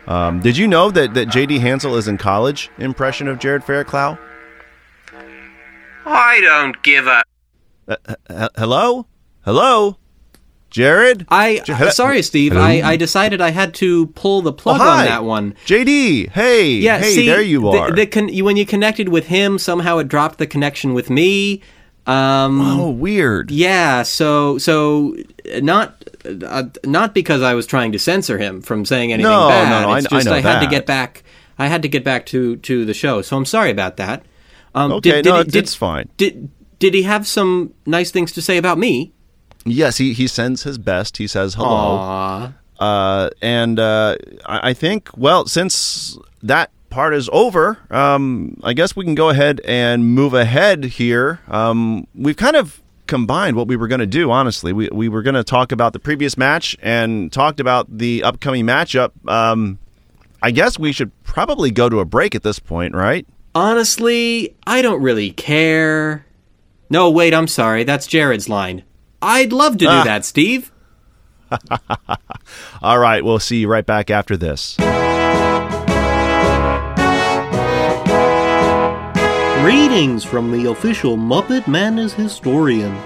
Um, 0.06 0.40
did 0.40 0.56
you 0.56 0.68
know 0.68 0.90
that, 0.92 1.14
that 1.14 1.28
JD 1.28 1.58
Hansel 1.60 1.96
is 1.96 2.06
in 2.08 2.16
college? 2.18 2.70
Impression 2.78 3.26
of 3.28 3.38
Jared 3.38 3.64
Fairclough. 3.64 4.18
I 6.04 6.40
don't 6.40 6.80
give 6.82 7.06
a. 7.06 7.22
H- 7.88 8.48
hello, 8.56 9.06
hello, 9.44 9.96
Jared. 10.70 11.26
I 11.28 11.58
J- 11.64 11.72
uh, 11.72 11.90
sorry, 11.90 12.22
Steve. 12.22 12.56
I, 12.56 12.82
I 12.82 12.96
decided 12.96 13.40
I 13.40 13.50
had 13.50 13.74
to 13.74 14.06
pull 14.08 14.42
the 14.42 14.52
plug 14.52 14.80
Oh, 14.80 14.88
on 14.88 15.04
that 15.04 15.24
one. 15.24 15.54
JD, 15.66 16.30
hey, 16.30 16.70
Yeah, 16.74 16.98
hey, 16.98 17.12
see, 17.14 17.26
there 17.26 17.42
you 17.42 17.68
are. 17.68 17.90
The, 17.90 18.06
con- 18.06 18.30
when 18.44 18.56
you 18.56 18.66
connected 18.66 19.08
with 19.08 19.26
him, 19.26 19.58
somehow 19.58 19.98
it 19.98 20.08
dropped 20.08 20.38
the 20.38 20.46
connection 20.46 20.94
with 20.94 21.10
me. 21.10 21.62
Um, 22.06 22.60
oh, 22.60 22.90
weird. 22.90 23.50
Yeah, 23.50 24.02
so 24.02 24.58
so 24.58 25.16
not 25.60 26.02
uh, 26.24 26.64
not 26.84 27.14
because 27.14 27.42
I 27.42 27.54
was 27.54 27.66
trying 27.66 27.92
to 27.92 27.98
censor 27.98 28.38
him 28.38 28.62
from 28.62 28.84
saying 28.84 29.12
anything 29.12 29.30
No, 29.30 29.48
bad. 29.48 29.70
no, 29.70 29.82
no, 29.88 29.94
I- 29.94 29.98
It's 29.98 30.06
I 30.06 30.16
just 30.16 30.26
know 30.26 30.40
had 30.40 30.60
to 30.60 30.66
get 30.68 30.86
back. 30.86 31.24
I 31.58 31.66
had 31.68 31.82
to 31.82 31.88
get 31.88 32.04
back 32.04 32.26
to 32.26 32.56
to 32.56 32.84
the 32.84 32.94
show, 32.94 33.22
so 33.22 33.36
I'm 33.36 33.44
sorry 33.46 33.70
about 33.70 33.96
that. 33.96 34.24
Um, 34.74 34.92
Okay, 34.92 35.22
no, 35.22 35.34
he- 35.36 35.40
it's- 35.40 35.54
it's 35.54 35.74
fine. 35.74 36.08
Did 36.16 36.48
did 36.78 36.94
he 36.94 37.02
have 37.02 37.26
some 37.26 37.72
nice 37.86 38.10
things 38.10 38.30
to 38.32 38.42
say 38.42 38.56
about 38.58 38.78
me? 38.78 39.12
Yes, 39.64 39.96
he, 39.96 40.12
he 40.12 40.28
sends 40.28 40.62
his 40.62 40.78
best. 40.78 41.16
He 41.16 41.26
says 41.26 41.54
hello. 41.54 41.68
Aw. 41.68 42.52
Uh, 42.78 43.30
and 43.42 43.80
uh, 43.80 44.14
I, 44.44 44.70
I 44.70 44.74
think, 44.74 45.08
well, 45.16 45.46
since 45.46 46.16
that 46.42 46.70
part 46.90 47.14
is 47.14 47.28
over, 47.32 47.78
um, 47.90 48.58
I 48.62 48.72
guess 48.72 48.94
we 48.96 49.04
can 49.04 49.14
go 49.14 49.28
ahead 49.30 49.60
and 49.64 50.04
move 50.14 50.34
ahead 50.34 50.84
here. 50.84 51.40
Um, 51.48 52.06
we've 52.14 52.36
kind 52.36 52.56
of 52.56 52.82
combined 53.06 53.56
what 53.56 53.68
we 53.68 53.76
were 53.76 53.88
going 53.88 54.00
to 54.00 54.06
do, 54.06 54.30
honestly. 54.30 54.72
We, 54.72 54.88
we 54.90 55.08
were 55.08 55.22
going 55.22 55.34
to 55.34 55.44
talk 55.44 55.72
about 55.72 55.92
the 55.92 55.98
previous 56.00 56.36
match 56.36 56.76
and 56.82 57.32
talked 57.32 57.60
about 57.60 57.98
the 57.98 58.22
upcoming 58.22 58.64
matchup. 58.66 59.10
Um, 59.30 59.78
I 60.42 60.50
guess 60.50 60.78
we 60.78 60.92
should 60.92 61.10
probably 61.22 61.70
go 61.70 61.88
to 61.88 62.00
a 62.00 62.04
break 62.04 62.34
at 62.34 62.42
this 62.42 62.58
point, 62.58 62.94
right? 62.94 63.26
Honestly, 63.54 64.54
I 64.66 64.82
don't 64.82 65.00
really 65.02 65.30
care. 65.30 66.26
No, 66.90 67.10
wait, 67.10 67.32
I'm 67.34 67.48
sorry. 67.48 67.84
That's 67.84 68.06
Jared's 68.06 68.48
line. 68.48 68.82
I'd 69.22 69.52
love 69.52 69.72
to 69.74 69.78
do 69.78 69.88
Ah. 69.88 70.04
that, 70.04 70.24
Steve. 70.24 70.70
All 72.82 72.98
right, 72.98 73.24
we'll 73.24 73.38
see 73.38 73.58
you 73.60 73.68
right 73.68 73.86
back 73.86 74.10
after 74.10 74.36
this. 74.36 74.76
Greetings 79.66 80.22
from 80.22 80.52
the 80.52 80.70
official 80.70 81.16
Muppet 81.16 81.66
Madness 81.66 82.12
historian. 82.12 82.96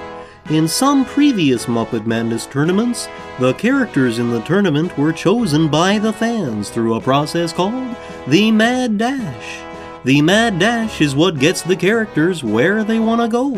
In 0.51 0.69
some 0.69 1.07
previous 1.07 1.65
Muppet 1.65 2.05
Madness 2.05 2.45
tournaments, 2.45 3.09
the 3.39 3.55
characters 3.55 4.19
in 4.19 4.29
the 4.29 4.43
tournament 4.43 4.99
were 4.99 5.11
chosen 5.11 5.69
by 5.69 5.99
the 5.99 6.13
fans 6.13 6.69
through 6.69 6.97
a 6.97 7.01
process 7.01 7.51
called 7.51 7.97
the 8.27 8.51
Mad 8.51 8.99
Dash. 8.99 9.63
The 10.05 10.21
Mad 10.21 10.59
Dash 10.59 11.01
is 11.01 11.15
what 11.15 11.39
gets 11.39 11.63
the 11.63 11.77
characters 11.77 12.45
where 12.45 12.85
they 12.85 12.99
want 12.99 13.23
to 13.23 13.29
go. 13.29 13.55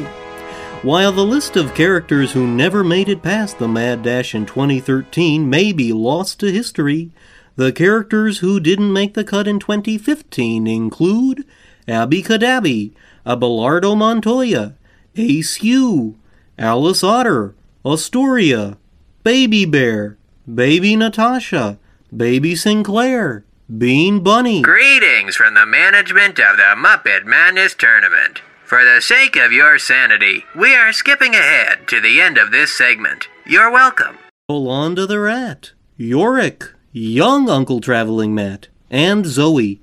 While 0.83 1.11
the 1.11 1.25
list 1.25 1.57
of 1.57 1.75
characters 1.75 2.31
who 2.31 2.47
never 2.47 2.85
made 2.85 3.09
it 3.09 3.21
past 3.21 3.59
the 3.59 3.67
Mad 3.67 4.05
Dash 4.05 4.33
in 4.33 4.47
2013 4.47 5.51
may 5.51 5.73
be 5.73 5.93
lost 5.93 6.39
to 6.39 6.53
history, 6.53 7.11
the 7.57 7.73
characters 7.73 8.39
who 8.39 8.61
didn't 8.61 8.93
make 8.93 9.15
the 9.15 9.25
cut 9.25 9.49
in 9.49 9.59
2015 9.59 10.69
include 10.69 11.45
Abby 11.89 12.23
Cadabby, 12.23 12.93
Abelardo 13.27 13.97
Montoya, 13.97 14.75
Ace 15.17 15.57
Hugh, 15.57 16.17
Alice 16.59 17.03
Otter, 17.03 17.55
Astoria, 17.85 18.79
Baby 19.25 19.65
Bear, 19.65 20.17
Baby 20.53 20.97
Natasha, 20.97 21.79
Baby 22.17 22.55
Sinclair, 22.55 23.45
Bean 23.79 24.21
Bunny. 24.23 24.63
Greetings 24.63 25.37
from 25.37 25.55
the 25.55 25.67
management 25.67 26.39
of 26.39 26.57
the 26.57 26.75
Muppet 26.77 27.25
Madness 27.25 27.75
Tournament. 27.75 28.43
For 28.65 28.85
the 28.85 29.03
sake 29.03 29.37
of 29.37 29.53
your 29.53 29.79
sanity, 29.79 30.45
we 30.57 30.75
are 30.75 30.93
skipping 30.95 31.35
ahead 31.35 31.87
to 31.89 32.01
the 32.01 32.21
end 32.21 32.39
of 32.39 32.53
this 32.53 32.73
segment. 32.73 33.29
You're 33.45 33.71
welcome. 33.71 34.19
Yolanda 34.49 35.07
the 35.07 35.21
Rat, 35.21 35.73
Yorick, 35.99 36.73
Young 36.91 37.51
Uncle 37.51 37.81
Traveling 37.81 38.35
Matt, 38.35 38.69
and 38.91 39.27
Zoe. 39.27 39.82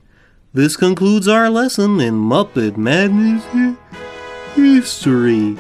This 0.60 0.76
concludes 0.76 1.26
our 1.30 1.50
lesson 1.50 2.02
in 2.02 2.16
Muppet 2.16 2.76
Madness 2.76 3.46
history. 4.56 5.56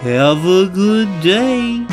Have 0.00 0.44
a 0.44 0.66
good 0.66 1.08
day. 1.22 1.86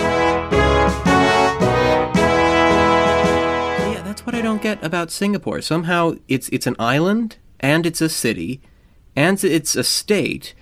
Yeah, 3.86 4.02
that's 4.04 4.26
what 4.26 4.36
I 4.36 4.42
don't 4.42 4.62
get 4.62 4.84
about 4.84 5.10
Singapore. 5.10 5.62
Somehow 5.62 6.16
it's 6.28 6.50
it's 6.50 6.68
an 6.68 6.76
island 6.78 7.38
and 7.62 7.86
it's 7.86 8.02
a 8.02 8.10
city 8.10 8.60
and 9.16 9.42
it's 9.42 9.78
a 9.78 9.84
state, 9.86 10.54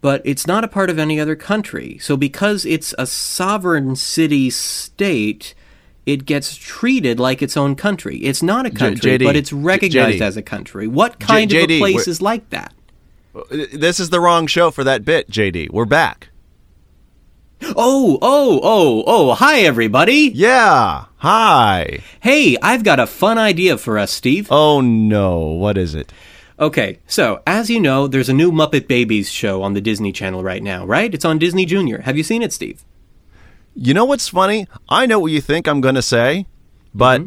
but 0.00 0.22
it's 0.24 0.46
not 0.46 0.64
a 0.64 0.68
part 0.68 0.88
of 0.88 0.98
any 0.98 1.20
other 1.20 1.36
country. 1.36 1.98
So 1.98 2.16
because 2.16 2.64
it's 2.64 2.94
a 2.96 3.06
sovereign 3.06 3.96
city 3.96 4.48
state, 4.48 5.54
it 6.06 6.24
gets 6.24 6.56
treated 6.56 7.20
like 7.20 7.42
its 7.42 7.56
own 7.56 7.76
country. 7.76 8.18
It's 8.18 8.42
not 8.42 8.66
a 8.66 8.70
country, 8.70 9.18
JD, 9.18 9.24
but 9.24 9.36
it's 9.36 9.52
recognized 9.52 10.18
JD. 10.18 10.22
as 10.22 10.36
a 10.36 10.42
country. 10.42 10.86
What 10.86 11.20
kind 11.20 11.52
of 11.52 11.58
JD, 11.58 11.76
a 11.76 11.78
place 11.78 12.08
is 12.08 12.20
like 12.20 12.48
that? 12.50 12.74
This 13.50 13.98
is 14.00 14.10
the 14.10 14.20
wrong 14.20 14.46
show 14.46 14.70
for 14.70 14.84
that 14.84 15.04
bit, 15.04 15.30
JD. 15.30 15.70
We're 15.70 15.84
back. 15.84 16.28
Oh, 17.64 18.18
oh, 18.20 18.60
oh, 18.62 19.04
oh, 19.06 19.34
hi 19.34 19.60
everybody. 19.60 20.32
Yeah. 20.34 21.04
Hi. 21.18 22.00
Hey, 22.20 22.56
I've 22.60 22.82
got 22.82 22.98
a 22.98 23.06
fun 23.06 23.38
idea 23.38 23.78
for 23.78 23.98
us, 23.98 24.10
Steve. 24.10 24.48
Oh 24.50 24.80
no, 24.80 25.38
what 25.38 25.78
is 25.78 25.94
it? 25.94 26.12
Okay, 26.58 26.98
so 27.06 27.40
as 27.46 27.70
you 27.70 27.80
know, 27.80 28.08
there's 28.08 28.28
a 28.28 28.34
new 28.34 28.50
Muppet 28.50 28.88
Babies 28.88 29.30
show 29.30 29.62
on 29.62 29.74
the 29.74 29.80
Disney 29.80 30.12
Channel 30.12 30.42
right 30.42 30.62
now, 30.62 30.84
right? 30.84 31.14
It's 31.14 31.24
on 31.24 31.38
Disney 31.38 31.64
Junior. 31.64 32.00
Have 32.02 32.16
you 32.16 32.22
seen 32.24 32.42
it, 32.42 32.52
Steve? 32.52 32.84
You 33.74 33.94
know 33.94 34.04
what's 34.04 34.28
funny? 34.28 34.66
I 34.88 35.06
know 35.06 35.18
what 35.18 35.32
you 35.32 35.40
think 35.40 35.66
I'm 35.66 35.80
going 35.80 35.94
to 35.94 36.02
say, 36.02 36.46
but 36.94 37.22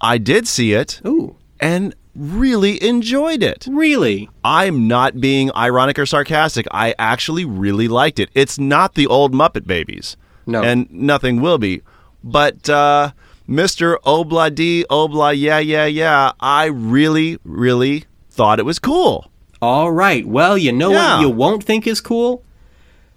I 0.00 0.18
did 0.18 0.48
see 0.48 0.72
it 0.72 1.00
Ooh, 1.06 1.36
and 1.60 1.94
really 2.16 2.82
enjoyed 2.82 3.42
it. 3.42 3.66
really? 3.70 4.30
I'm 4.44 4.88
not 4.88 5.20
being 5.20 5.50
ironic 5.54 5.98
or 5.98 6.06
sarcastic. 6.06 6.66
I 6.70 6.94
actually 6.98 7.44
really 7.44 7.88
liked 7.88 8.18
it. 8.18 8.30
It's 8.34 8.58
not 8.58 8.94
the 8.94 9.06
old 9.06 9.32
Muppet 9.34 9.66
Babies. 9.66 10.16
No. 10.46 10.62
And 10.62 10.90
nothing 10.90 11.40
will 11.40 11.58
be. 11.58 11.82
But 12.22 12.68
uh, 12.70 13.12
Mr. 13.48 13.96
Obla 14.06 14.54
D, 14.54 14.84
Obla, 14.90 15.36
yeah, 15.36 15.58
yeah, 15.58 15.86
yeah, 15.86 16.32
I 16.40 16.66
really, 16.66 17.38
really 17.44 18.04
thought 18.30 18.58
it 18.58 18.64
was 18.64 18.78
cool. 18.78 19.30
All 19.60 19.92
right. 19.92 20.26
Well, 20.26 20.56
you 20.56 20.72
know 20.72 20.92
Yeah. 20.92 21.16
what 21.16 21.20
you 21.22 21.28
won't 21.30 21.62
think 21.64 21.86
is 21.86 22.00
cool? 22.00 22.42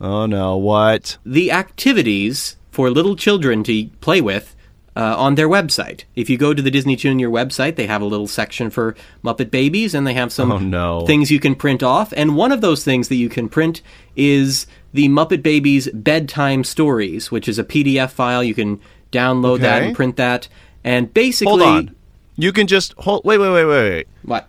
Oh 0.01 0.25
no, 0.25 0.57
what? 0.57 1.17
The 1.25 1.51
activities 1.51 2.56
for 2.77 2.91
little 2.91 3.15
children 3.15 3.63
to 3.63 3.87
play 4.01 4.21
with 4.21 4.55
uh, 4.95 5.15
on 5.17 5.33
their 5.33 5.49
website. 5.49 6.03
If 6.15 6.29
you 6.29 6.37
go 6.37 6.53
to 6.53 6.61
the 6.61 6.69
Disney 6.69 6.95
Junior 6.95 7.27
website, 7.27 7.75
they 7.75 7.87
have 7.87 8.03
a 8.03 8.05
little 8.05 8.27
section 8.27 8.69
for 8.69 8.95
Muppet 9.23 9.49
Babies, 9.49 9.95
and 9.95 10.05
they 10.05 10.13
have 10.13 10.31
some 10.31 10.51
Oh, 10.51 10.59
no. 10.59 11.03
things 11.07 11.31
you 11.31 11.39
can 11.39 11.55
print 11.55 11.81
off. 11.81 12.13
And 12.15 12.35
one 12.35 12.51
of 12.51 12.61
those 12.61 12.83
things 12.83 13.07
that 13.07 13.15
you 13.15 13.29
can 13.29 13.49
print 13.49 13.81
is 14.15 14.67
the 14.93 15.09
Muppet 15.09 15.41
Babies 15.41 15.89
bedtime 15.91 16.63
stories, 16.63 17.31
which 17.31 17.47
is 17.47 17.57
a 17.57 17.63
PDF 17.63 18.11
file. 18.11 18.43
You 18.43 18.53
can 18.53 18.79
download 19.11 19.61
that 19.61 19.81
and 19.81 19.95
print 19.95 20.15
that. 20.17 20.47
And 20.83 21.11
basically, 21.11 21.49
Hold 21.49 21.61
on. 21.63 21.95
You 22.35 22.51
can 22.53 22.67
just 22.67 22.93
hold. 22.99 23.25
Wait, 23.25 23.39
wait, 23.39 23.49
wait, 23.49 23.65
wait, 23.65 23.89
wait. 23.89 24.07
what? 24.21 24.47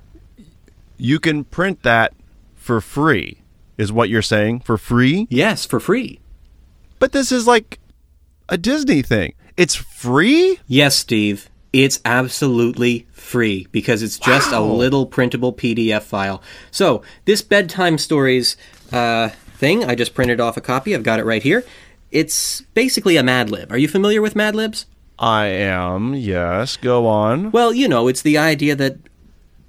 You 0.99 1.19
can 1.19 1.45
print 1.45 1.83
that 1.83 2.13
for 2.57 2.83
free, 2.83 3.41
is 3.79 3.91
what 3.91 4.11
you're 4.11 4.21
saying? 4.21 4.61
For 4.61 4.77
free? 4.77 5.27
Yes, 5.31 5.65
for 5.65 5.81
free. 5.81 6.21
But 6.99 7.13
this 7.13 7.33
is 7.33 7.47
like 7.47 7.79
a 8.49 8.59
Disney 8.59 9.03
thing. 9.03 9.35
It's 9.57 9.75
free? 9.75 10.59
Yes, 10.67 10.97
Steve. 10.97 11.49
It's 11.73 12.01
absolutely 12.05 13.07
free 13.13 13.67
because 13.73 14.03
it's 14.03 14.19
just 14.19 14.53
a 14.53 14.61
little 14.61 15.05
printable 15.05 15.53
PDF 15.53 16.03
file. 16.03 16.43
So, 16.71 17.03
this 17.27 17.43
bedtime 17.43 17.99
stories 17.99 18.57
uh, 18.91 19.29
thing, 19.29 19.85
I 19.85 19.95
just 19.95 20.15
printed 20.15 20.41
off 20.41 20.57
a 20.57 20.63
copy. 20.63 20.95
I've 20.95 21.03
got 21.03 21.21
it 21.21 21.27
right 21.27 21.43
here. 21.43 21.65
It's 22.11 22.63
basically 22.73 23.17
a 23.17 23.23
Mad 23.23 23.51
Lib. 23.51 23.71
Are 23.71 23.77
you 23.77 23.89
familiar 23.89 24.23
with 24.23 24.35
Mad 24.35 24.55
Libs? 24.55 24.87
I 25.19 25.47
am. 25.47 26.15
Yes. 26.15 26.77
Go 26.77 27.07
on. 27.07 27.51
Well, 27.51 27.75
you 27.75 27.89
know, 27.89 28.09
it's 28.09 28.23
the 28.23 28.39
idea 28.39 28.75
that 28.77 28.97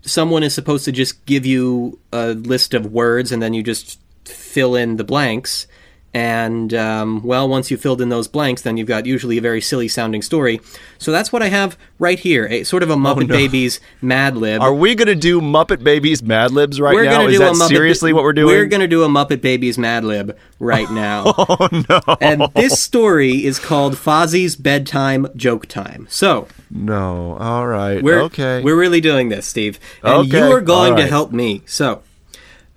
someone 0.02 0.44
is 0.44 0.54
supposed 0.54 0.86
to 0.86 0.92
just 0.92 1.26
give 1.26 1.46
you 1.46 2.00
a 2.14 2.34
list 2.34 2.74
of 2.74 2.86
words 2.94 3.32
and 3.32 3.42
then 3.42 3.54
you 3.54 3.64
just 3.64 4.00
fill 4.26 4.76
in 4.76 4.96
the 4.96 5.04
blanks. 5.04 5.68
And, 6.14 6.74
um, 6.74 7.22
well, 7.24 7.48
once 7.48 7.70
you've 7.70 7.82
filled 7.82 8.02
in 8.02 8.10
those 8.10 8.28
blanks, 8.28 8.64
then 8.64 8.78
you've 8.78 8.88
got 8.88 9.06
usually 9.06 9.38
a 9.38 9.42
very 9.42 9.62
silly 9.62 9.88
sounding 9.88 10.24
story. 10.24 10.60
So 10.98 11.12
that's 11.12 11.32
what 11.32 11.44
I 11.44 11.50
have 11.50 11.78
right 12.00 12.18
here 12.18 12.48
a 12.48 12.64
sort 12.64 12.82
of 12.82 12.90
a 12.90 12.96
Muppet 12.96 13.28
Babies 13.28 13.80
Mad 14.02 14.36
Lib. 14.36 14.62
Are 14.62 14.74
we 14.74 14.96
going 14.96 15.08
to 15.08 15.16
do 15.16 15.40
Muppet 15.40 15.84
Babies 15.84 16.24
Mad 16.24 16.52
Libs 16.52 16.82
right 16.82 16.96
we're 16.96 17.04
now? 17.04 17.28
Is 17.28 17.38
that 17.38 17.54
Muppet 17.54 17.68
seriously 17.68 18.12
what 18.12 18.24
we're 18.24 18.34
doing? 18.34 18.48
We're 18.48 18.66
going 18.66 18.82
to 18.82 18.88
do 18.88 19.04
a 19.04 19.08
Muppet 19.08 19.42
Babies 19.42 19.78
Mad 19.78 20.04
Lib 20.04 20.36
right 20.60 20.90
now. 20.90 21.26
oh 21.38 21.70
no. 21.90 22.18
and 22.20 22.44
this 22.56 22.82
story 22.82 23.46
is 23.46 23.60
called 23.60 23.94
Fozzie's 23.94 24.56
Bedtime 24.56 25.28
Joke 25.36 25.68
Time. 25.68 26.08
So, 26.10 26.48
no. 26.72 27.38
All 27.38 27.68
right. 27.68 28.02
We're, 28.02 28.22
okay. 28.24 28.64
We're 28.64 28.80
really 28.80 29.02
doing 29.02 29.30
this, 29.30 29.46
Steve. 29.46 29.80
And 30.02 30.28
Okay, 30.28 30.40
you 30.40 30.52
are 30.52 30.62
going 30.62 30.94
all 30.94 30.98
to 30.98 31.08
help 31.08 31.32
me. 31.32 31.62
So, 31.68 32.02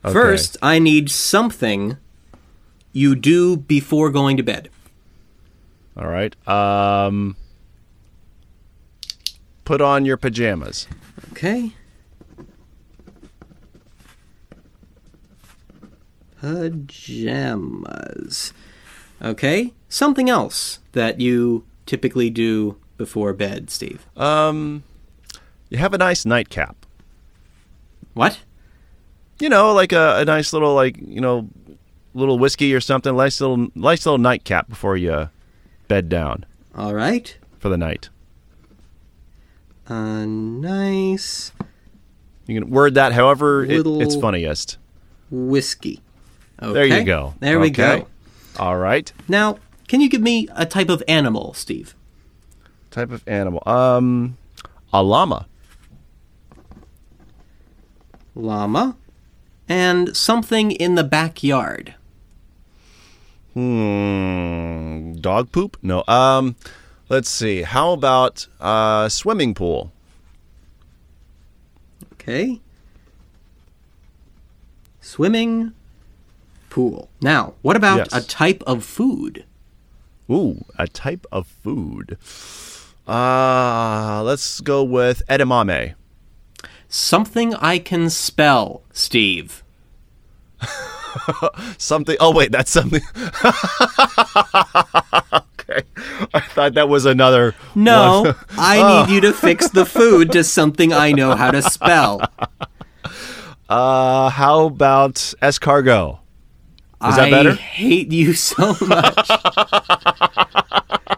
first, 0.02 0.58
I 0.60 0.78
need 0.78 1.10
something 1.10 1.96
you 2.92 3.14
do 3.14 3.56
before 3.56 4.10
going 4.10 4.36
to 4.36 4.42
bed. 4.42 4.68
All 5.96 6.06
right. 6.06 6.34
Um 6.48 7.36
Put 9.64 9.80
on 9.80 10.04
your 10.04 10.16
pajamas. 10.16 10.88
Okay. 11.30 11.72
Pajamas. 16.40 18.52
Okay. 19.22 19.72
Something 19.88 20.28
else 20.28 20.80
that 20.92 21.20
you 21.20 21.64
typically 21.86 22.30
do 22.30 22.76
before 22.96 23.32
bed, 23.32 23.70
Steve. 23.70 24.06
Um 24.16 24.82
you 25.70 25.78
have 25.78 25.94
a 25.94 25.98
nice 25.98 26.26
nightcap. 26.26 26.76
What? 28.14 28.40
You 29.40 29.48
know, 29.48 29.72
like 29.72 29.92
a, 29.92 30.18
a 30.18 30.24
nice 30.24 30.52
little 30.52 30.74
like, 30.74 30.96
you 30.98 31.20
know, 31.20 31.48
little 32.14 32.38
whiskey 32.38 32.74
or 32.74 32.80
something, 32.80 33.16
nice 33.16 33.40
little 33.40 33.68
nice 33.74 34.04
little 34.06 34.18
nightcap 34.18 34.68
before 34.68 34.96
you 34.96 35.28
bed 35.88 36.08
down 36.08 36.44
All 36.74 36.94
right. 36.94 37.36
for 37.58 37.68
the 37.68 37.76
night. 37.78 38.08
A 39.88 40.26
nice 40.26 41.52
You 42.46 42.60
can 42.60 42.70
word 42.70 42.94
that 42.94 43.12
however 43.12 43.64
it, 43.64 43.86
it's 43.86 44.16
funniest. 44.16 44.78
whiskey. 45.30 46.00
Okay. 46.62 46.72
There 46.72 46.86
you 46.98 47.04
go. 47.04 47.34
There 47.40 47.58
we 47.58 47.68
Okay. 47.68 48.00
go. 48.00 48.06
All 48.58 48.76
right. 48.76 49.12
Now, 49.28 49.58
can 49.88 50.00
you 50.00 50.08
give 50.08 50.20
me 50.22 50.48
a 50.54 50.64
type 50.66 50.88
of 50.88 51.02
animal, 51.08 51.54
Steve? 51.54 51.94
Type 52.90 53.10
of 53.10 53.26
animal. 53.26 53.62
Um 53.66 54.36
a 54.92 55.02
llama. 55.02 55.46
Llama. 58.34 58.96
And 59.68 60.16
something 60.16 60.70
in 60.72 60.94
the 60.94 61.04
backyard. 61.04 61.94
Hmm. 63.54 65.12
Dog 65.20 65.52
poop? 65.52 65.76
No. 65.82 66.04
Um. 66.08 66.56
Let's 67.08 67.28
see. 67.28 67.62
How 67.62 67.92
about 67.92 68.46
uh 68.60 69.08
swimming 69.08 69.54
pool? 69.54 69.92
Okay. 72.14 72.60
Swimming 75.00 75.72
pool. 76.70 77.08
Now, 77.20 77.54
what 77.62 77.76
about 77.76 77.98
Yes. 77.98 78.12
a 78.12 78.26
type 78.26 78.62
of 78.66 78.84
food? 78.84 79.44
Ooh, 80.30 80.64
a 80.78 80.86
type 80.88 81.26
of 81.30 81.46
food. 81.46 82.16
Uh 83.06 84.22
let's 84.24 84.60
go 84.60 84.82
with 84.82 85.22
edamame. 85.28 85.94
Something 86.88 87.54
I 87.56 87.78
can 87.78 88.08
spell, 88.08 88.82
Steve. 88.92 89.62
Something. 91.78 92.16
Oh 92.20 92.32
wait, 92.32 92.52
that's 92.52 92.70
something. 92.70 93.02
okay, 95.54 95.82
I 96.34 96.40
thought 96.40 96.74
that 96.74 96.88
was 96.88 97.04
another. 97.04 97.54
No. 97.74 98.34
I 98.50 99.06
need 99.06 99.14
you 99.14 99.20
to 99.22 99.32
fix 99.32 99.68
the 99.70 99.84
food 99.86 100.32
to 100.32 100.44
something 100.44 100.92
I 100.92 101.12
know 101.12 101.34
how 101.34 101.50
to 101.50 101.62
spell. 101.62 102.20
Uh, 103.68 104.28
how 104.30 104.66
about 104.66 105.14
escargot? 105.42 106.18
Is 107.08 107.16
that 107.16 107.28
I 107.28 107.30
better? 107.30 107.50
I 107.50 107.54
hate 107.54 108.12
you 108.12 108.32
so 108.34 108.76
much. 108.86 109.30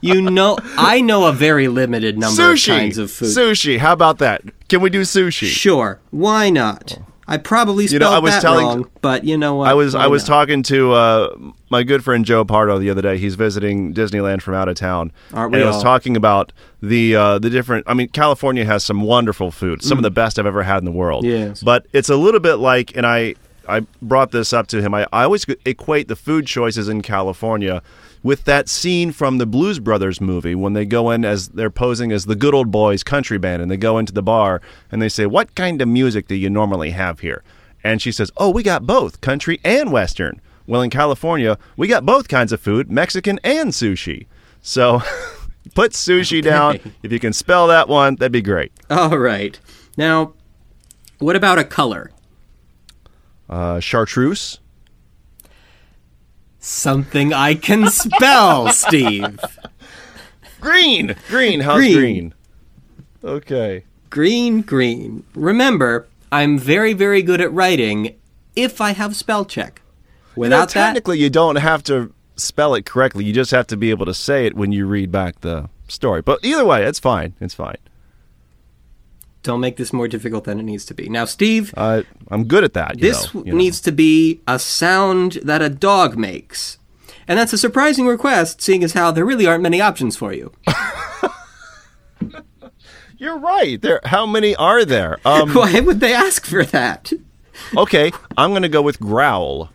you 0.00 0.22
know, 0.22 0.56
I 0.78 1.00
know 1.02 1.26
a 1.26 1.32
very 1.32 1.68
limited 1.68 2.16
number 2.16 2.40
Sushi. 2.40 2.68
of 2.72 2.78
kinds 2.78 2.98
of 2.98 3.10
food. 3.10 3.28
Sushi. 3.28 3.78
How 3.78 3.92
about 3.92 4.18
that? 4.18 4.42
Can 4.68 4.80
we 4.80 4.88
do 4.88 5.02
sushi? 5.02 5.46
Sure, 5.46 6.00
why 6.10 6.48
not? 6.48 6.98
I 7.26 7.38
probably 7.38 7.86
spelled 7.86 8.02
know, 8.02 8.12
I 8.12 8.18
was 8.18 8.32
that 8.32 8.42
telling- 8.42 8.66
wrong, 8.66 8.90
but 9.00 9.24
you 9.24 9.36
know 9.38 9.54
what? 9.56 9.68
I 9.70 9.74
was 9.74 9.94
Why 9.94 10.04
I 10.04 10.06
was 10.08 10.24
talking 10.24 10.62
to 10.64 10.92
uh, 10.92 11.36
my 11.70 11.82
good 11.82 12.04
friend 12.04 12.24
Joe 12.24 12.44
Pardo 12.44 12.78
the 12.78 12.90
other 12.90 13.00
day. 13.02 13.16
He's 13.18 13.34
visiting 13.34 13.94
Disneyland 13.94 14.42
from 14.42 14.54
out 14.54 14.68
of 14.68 14.76
town, 14.76 15.10
Aren't 15.32 15.54
and 15.54 15.60
we 15.60 15.64
I 15.64 15.66
was 15.66 15.76
all? 15.76 15.82
talking 15.82 16.16
about 16.16 16.52
the 16.82 17.16
uh, 17.16 17.38
the 17.38 17.48
different. 17.50 17.84
I 17.88 17.94
mean, 17.94 18.08
California 18.08 18.64
has 18.64 18.84
some 18.84 19.00
wonderful 19.02 19.50
food, 19.50 19.82
some 19.82 19.98
of 19.98 20.02
the 20.02 20.10
best 20.10 20.38
I've 20.38 20.46
ever 20.46 20.62
had 20.62 20.78
in 20.78 20.84
the 20.84 20.90
world. 20.92 21.24
Mm. 21.24 21.28
Yes. 21.48 21.62
but 21.62 21.86
it's 21.92 22.08
a 22.10 22.16
little 22.16 22.40
bit 22.40 22.56
like, 22.56 22.94
and 22.96 23.06
I 23.06 23.34
I 23.68 23.80
brought 24.02 24.30
this 24.30 24.52
up 24.52 24.66
to 24.68 24.82
him. 24.82 24.94
I, 24.94 25.06
I 25.12 25.24
always 25.24 25.46
equate 25.64 26.08
the 26.08 26.16
food 26.16 26.46
choices 26.46 26.88
in 26.88 27.02
California 27.02 27.82
with 28.22 28.44
that 28.44 28.68
scene 28.68 29.12
from 29.12 29.38
the 29.38 29.46
Blues 29.46 29.78
Brothers 29.78 30.20
movie 30.20 30.54
when 30.54 30.72
they 30.72 30.86
go 30.86 31.10
in 31.10 31.24
as 31.24 31.48
they're 31.48 31.70
posing 31.70 32.10
as 32.10 32.24
the 32.24 32.34
Good 32.34 32.54
Old 32.54 32.70
Boys 32.70 33.02
country 33.02 33.38
band, 33.38 33.62
and 33.62 33.70
they 33.70 33.76
go 33.76 33.98
into 33.98 34.12
the 34.12 34.22
bar 34.22 34.60
and 34.90 35.00
they 35.00 35.08
say, 35.08 35.26
"What 35.26 35.54
kind 35.54 35.80
of 35.82 35.88
music 35.88 36.26
do 36.26 36.34
you 36.34 36.50
normally 36.50 36.90
have 36.90 37.20
here?" 37.20 37.42
And 37.82 38.00
she 38.00 38.12
says, 38.12 38.32
"Oh, 38.36 38.50
we 38.50 38.62
got 38.62 38.86
both, 38.86 39.20
country 39.20 39.60
and 39.64 39.92
western." 39.92 40.40
Well, 40.66 40.80
in 40.80 40.88
California, 40.88 41.58
we 41.76 41.88
got 41.88 42.06
both 42.06 42.28
kinds 42.28 42.50
of 42.50 42.60
food, 42.60 42.90
Mexican 42.90 43.38
and 43.44 43.70
sushi. 43.70 44.26
So, 44.62 45.02
put 45.74 45.92
sushi 45.92 46.42
down. 46.42 46.80
If 47.02 47.12
you 47.12 47.20
can 47.20 47.34
spell 47.34 47.66
that 47.66 47.88
one, 47.88 48.16
that'd 48.16 48.32
be 48.32 48.40
great. 48.40 48.72
All 48.88 49.18
right. 49.18 49.58
Now, 49.98 50.32
what 51.18 51.36
about 51.36 51.58
a 51.58 51.64
color? 51.64 52.10
Uh, 53.48 53.80
chartreuse. 53.80 54.58
Something 56.58 57.32
I 57.32 57.54
can 57.54 57.88
spell, 57.90 58.68
Steve. 58.72 59.38
Green. 60.60 61.14
Green. 61.28 61.60
How's 61.60 61.76
Green. 61.80 61.94
green? 61.98 62.34
Okay. 63.22 63.84
Green, 64.08 64.62
green. 64.62 65.24
Remember, 65.34 66.06
I'm 66.32 66.58
very, 66.58 66.92
very 66.94 67.20
good 67.22 67.40
at 67.40 67.52
writing 67.52 68.14
if 68.56 68.80
I 68.80 68.92
have 68.92 69.14
spell 69.16 69.44
check. 69.44 69.82
You 70.36 70.40
know, 70.40 70.40
Without 70.40 70.70
that, 70.70 70.86
technically, 70.86 71.18
you 71.18 71.30
don't 71.30 71.56
have 71.56 71.82
to 71.84 72.12
spell 72.36 72.74
it 72.74 72.86
correctly. 72.86 73.24
You 73.24 73.32
just 73.32 73.50
have 73.50 73.66
to 73.68 73.76
be 73.76 73.90
able 73.90 74.06
to 74.06 74.14
say 74.14 74.46
it 74.46 74.54
when 74.54 74.72
you 74.72 74.86
read 74.86 75.12
back 75.12 75.40
the 75.42 75.68
story. 75.88 76.22
But 76.22 76.44
either 76.44 76.64
way, 76.64 76.84
it's 76.84 76.98
fine. 76.98 77.34
It's 77.40 77.54
fine. 77.54 77.76
Don't 79.44 79.60
make 79.60 79.76
this 79.76 79.92
more 79.92 80.08
difficult 80.08 80.44
than 80.44 80.58
it 80.58 80.64
needs 80.64 80.84
to 80.86 80.94
be. 80.94 81.08
Now, 81.08 81.24
Steve, 81.26 81.72
Uh, 81.76 82.02
I'm 82.30 82.44
good 82.44 82.64
at 82.64 82.72
that. 82.74 82.96
you 82.98 83.02
this 83.08 83.32
know, 83.32 83.44
you 83.44 83.52
know. 83.52 83.58
needs 83.58 83.80
to 83.82 83.92
be 83.92 84.40
a 84.48 84.58
sound 84.58 85.38
that 85.44 85.62
a 85.62 85.68
dog 85.68 86.16
makes. 86.18 86.78
And 87.28 87.38
that's 87.38 87.52
a 87.52 87.58
surprising 87.58 88.06
request, 88.06 88.60
seeing 88.60 88.82
as 88.84 88.92
how 88.94 89.10
there 89.10 89.24
really 89.24 89.46
aren't 89.46 89.62
many 89.62 89.80
options 89.80 90.16
for 90.16 90.32
you. 90.32 90.52
You're 93.16 93.38
right. 93.38 93.80
There. 93.80 94.00
How 94.04 94.26
many 94.26 94.54
are 94.56 94.84
there? 94.84 95.18
Um, 95.24 95.50
Why 95.54 95.80
would 95.80 96.00
they 96.00 96.12
ask 96.12 96.44
for 96.44 96.64
that? 96.64 97.12
okay, 97.76 98.10
I'm 98.36 98.50
going 98.50 98.62
to 98.62 98.68
go 98.68 98.82
with 98.82 98.98
growl. 99.00 99.70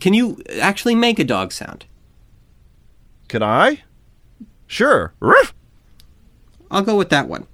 Can 0.00 0.12
you 0.14 0.42
actually 0.60 0.94
make 0.94 1.18
a 1.18 1.24
dog 1.24 1.52
sound? 1.52 1.86
Can 3.28 3.42
I? 3.42 3.82
Sure. 4.66 5.14
Ruff. 5.20 5.54
I'll 6.70 6.82
go 6.82 6.96
with 6.96 7.10
that 7.10 7.28
one. 7.28 7.46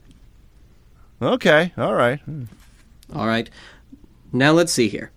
Okay. 1.22 1.72
All 1.76 1.94
right. 1.94 2.20
Hmm. 2.20 2.44
All 3.14 3.26
right. 3.26 3.48
Now 4.32 4.52
let's 4.52 4.72
see 4.72 4.88
here. 4.88 5.10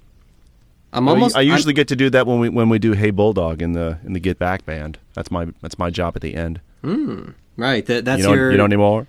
I'm 0.93 1.07
almost. 1.09 1.35
I 1.35 1.41
usually 1.41 1.73
get 1.73 1.87
to 1.89 1.95
do 1.95 2.09
that 2.11 2.25
when 2.27 2.39
we 2.39 2.49
when 2.49 2.69
we 2.69 2.79
do 2.79 2.93
Hey 2.93 3.09
Bulldog 3.11 3.61
in 3.61 3.73
the 3.73 3.97
in 4.05 4.13
the 4.13 4.19
Get 4.19 4.39
Back 4.39 4.65
band. 4.65 4.97
That's 5.15 5.29
my 5.31 5.47
that's 5.61 5.77
my 5.77 5.89
job 5.89 6.15
at 6.15 6.21
the 6.21 6.35
end. 6.35 6.61
I'm- 6.83 7.35
right. 7.57 7.85
That, 7.85 8.05
that's 8.05 8.21
You 8.21 8.27
know 8.29 8.33
your. 8.33 8.51
you 8.51 8.57
know 8.57 8.65
anymore. 8.65 9.07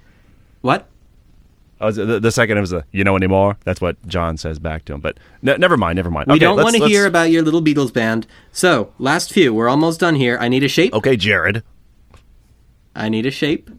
what? 0.62 0.88
Oh, 1.80 1.92
the, 1.92 2.18
the 2.18 2.32
second 2.32 2.58
was 2.58 2.72
a 2.72 2.84
you 2.90 3.04
know 3.04 3.14
anymore. 3.14 3.56
That's 3.64 3.80
what 3.80 3.96
John 4.08 4.36
says 4.36 4.58
back 4.58 4.84
to 4.86 4.94
him. 4.94 5.00
But 5.00 5.18
ne- 5.42 5.56
never 5.58 5.76
mind, 5.76 5.96
never 5.96 6.10
mind. 6.10 6.26
We 6.26 6.32
Okay, 6.32 6.40
don't 6.40 6.56
want 6.56 6.74
to 6.76 6.86
hear 6.86 7.06
about 7.06 7.30
your 7.30 7.42
little 7.42 7.62
Beatles 7.62 7.92
band. 7.92 8.26
So, 8.50 8.92
last 8.98 9.32
few. 9.32 9.54
We're 9.54 9.68
almost 9.68 10.00
done 10.00 10.16
here. 10.16 10.36
I 10.40 10.48
need 10.48 10.64
a 10.64 10.68
shape. 10.68 10.92
Okay, 10.92 11.16
Jared. 11.16 11.62
I 12.96 13.08
need 13.08 13.26
a 13.26 13.30
shape. 13.30 13.70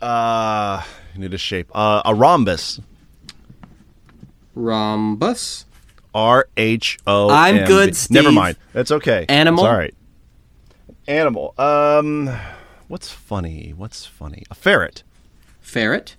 Uh, 0.00 0.82
you 1.14 1.20
need 1.20 1.34
a 1.34 1.38
shape. 1.38 1.70
Uh, 1.74 2.02
a 2.04 2.14
rhombus. 2.14 2.80
Rhombus. 4.54 5.64
R 6.14 6.48
H 6.56 6.98
O. 7.06 7.30
I'm 7.30 7.66
good, 7.66 7.94
Steve. 7.94 8.14
Never 8.14 8.32
mind. 8.32 8.56
That's 8.72 8.90
okay. 8.90 9.26
Animal? 9.28 9.64
It's 9.64 9.70
all 9.70 9.78
right. 9.78 9.94
Animal. 11.06 11.54
Um, 11.58 12.30
what's 12.88 13.10
funny? 13.10 13.72
What's 13.76 14.04
funny? 14.06 14.44
A 14.50 14.54
ferret. 14.54 15.02
Ferret. 15.60 16.16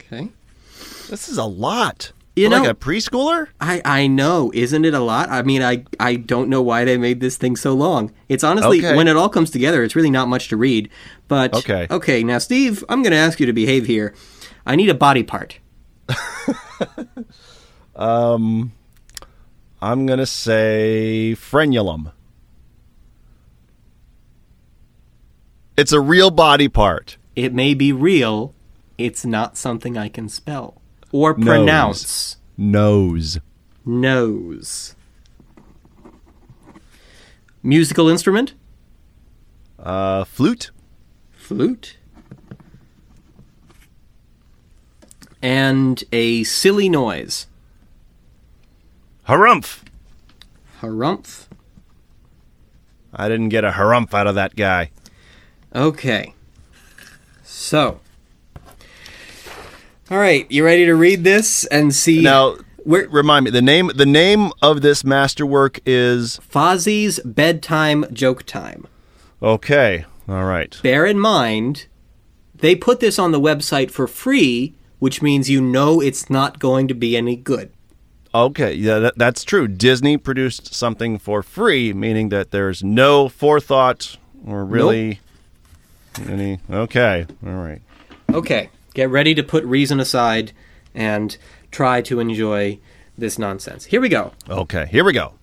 Okay. 0.00 0.28
This 1.08 1.28
is 1.28 1.38
a 1.38 1.44
lot. 1.44 2.12
You 2.38 2.48
For 2.48 2.54
like 2.54 2.62
know- 2.64 2.70
a 2.70 2.74
preschooler. 2.74 3.48
I, 3.60 3.82
I 3.84 4.06
know, 4.06 4.50
isn't 4.54 4.84
it 4.84 4.94
a 4.94 5.00
lot? 5.00 5.28
I 5.30 5.42
mean, 5.42 5.62
I, 5.62 5.84
I 5.98 6.14
don't 6.16 6.48
know 6.48 6.62
why 6.62 6.84
they 6.84 6.96
made 6.96 7.20
this 7.20 7.36
thing 7.36 7.56
so 7.56 7.74
long. 7.74 8.12
It's 8.28 8.44
honestly, 8.44 8.78
Okay. 8.78 8.94
when 8.96 9.08
it 9.08 9.16
all 9.16 9.28
comes 9.28 9.50
together, 9.50 9.82
it's 9.82 9.96
really 9.96 10.10
not 10.10 10.28
much 10.28 10.48
to 10.48 10.56
read. 10.56 10.88
But 11.26 11.52
Okay. 11.54 11.86
okay. 11.90 12.22
Now, 12.22 12.38
Steve, 12.38 12.84
I'm 12.88 13.02
going 13.02 13.10
to 13.12 13.18
ask 13.18 13.40
you 13.40 13.46
to 13.46 13.52
behave 13.52 13.86
here. 13.86 14.14
I 14.64 14.76
need 14.76 14.88
a 14.88 14.94
body 14.94 15.22
part. 15.22 15.58
um, 17.96 18.72
I'm 19.80 20.06
gonna 20.06 20.26
say 20.26 21.34
frenulum. 21.38 22.12
It's 25.76 25.92
a 25.92 26.00
real 26.00 26.30
body 26.30 26.68
part. 26.68 27.16
It 27.36 27.54
may 27.54 27.74
be 27.74 27.92
real. 27.92 28.54
It's 28.96 29.24
not 29.24 29.56
something 29.56 29.96
I 29.96 30.08
can 30.08 30.28
spell 30.28 30.80
or 31.12 31.36
Nose. 31.36 31.44
pronounce. 31.46 32.36
Nose. 32.56 33.38
Nose. 33.84 34.94
Musical 37.62 38.08
instrument? 38.08 38.54
Uh, 39.78 40.24
flute. 40.24 40.70
Flute. 41.32 41.96
And 45.40 46.02
a 46.12 46.44
silly 46.44 46.88
noise. 46.88 47.46
Harumph. 49.28 49.82
Harumph. 50.80 51.46
I 53.12 53.28
didn't 53.28 53.48
get 53.48 53.64
a 53.64 53.72
harumph 53.72 54.14
out 54.14 54.26
of 54.26 54.34
that 54.34 54.56
guy. 54.56 54.90
Okay. 55.74 56.34
So. 57.42 58.00
All 60.10 60.16
right, 60.16 60.50
you 60.50 60.64
ready 60.64 60.86
to 60.86 60.94
read 60.94 61.22
this 61.22 61.66
and 61.66 61.94
see 61.94 62.22
Now, 62.22 62.56
where 62.78 63.06
remind 63.10 63.44
me 63.44 63.50
the 63.50 63.60
name. 63.60 63.90
The 63.94 64.06
name 64.06 64.52
of 64.62 64.80
this 64.80 65.04
masterwork 65.04 65.80
is 65.84 66.40
Fozzie's 66.50 67.20
bedtime 67.26 68.06
joke 68.14 68.44
time. 68.44 68.86
okay. 69.42 70.06
All 70.26 70.44
right. 70.44 70.78
Bear 70.82 71.04
in 71.04 71.18
mind, 71.18 71.86
they 72.54 72.74
put 72.74 73.00
this 73.00 73.18
on 73.18 73.32
the 73.32 73.40
website 73.40 73.90
for 73.90 74.06
free, 74.06 74.74
which 74.98 75.20
means 75.20 75.50
you 75.50 75.60
know 75.60 76.00
it's 76.00 76.30
not 76.30 76.58
going 76.58 76.88
to 76.88 76.94
be 76.94 77.14
any 77.14 77.36
good. 77.36 77.70
Okay, 78.34 78.72
yeah, 78.74 78.98
that, 78.98 79.18
that's 79.18 79.44
true. 79.44 79.68
Disney 79.68 80.16
produced 80.16 80.74
something 80.74 81.18
for 81.18 81.42
free, 81.42 81.92
meaning 81.92 82.30
that 82.30 82.50
there's 82.50 82.82
no 82.82 83.28
forethought 83.28 84.16
or 84.46 84.64
really 84.64 85.20
any. 86.26 86.60
Okay, 86.70 87.26
all 87.46 87.52
right. 87.52 87.80
Okay, 88.32 88.68
get 88.98 89.10
ready 89.10 89.32
to 89.32 89.44
put 89.44 89.64
reason 89.64 90.00
aside 90.00 90.50
and 90.92 91.36
try 91.70 92.02
to 92.02 92.18
enjoy 92.18 92.80
this 93.16 93.38
nonsense. 93.38 93.84
Here 93.84 94.00
we 94.00 94.08
go. 94.08 94.32
Okay, 94.50 94.86
here 94.90 95.04
we 95.04 95.12
go. 95.12 95.34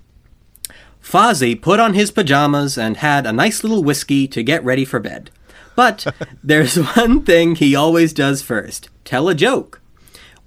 Fozzie 1.02 1.62
put 1.62 1.80
on 1.80 1.94
his 1.94 2.12
pajamas 2.12 2.78
and 2.78 2.98
had 2.98 3.26
a 3.26 3.32
nice 3.32 3.64
little 3.64 3.82
whiskey 3.82 4.28
to 4.28 4.44
get 4.44 4.62
ready 4.66 4.84
for 4.84 5.00
bed. 5.00 5.32
But 5.74 6.06
there's 6.44 6.76
one 6.76 7.24
thing 7.24 7.56
he 7.56 7.78
always 7.78 8.12
does 8.12 8.42
first 8.42 8.90
tell 9.06 9.30
a 9.30 9.36
joke. 9.36 9.82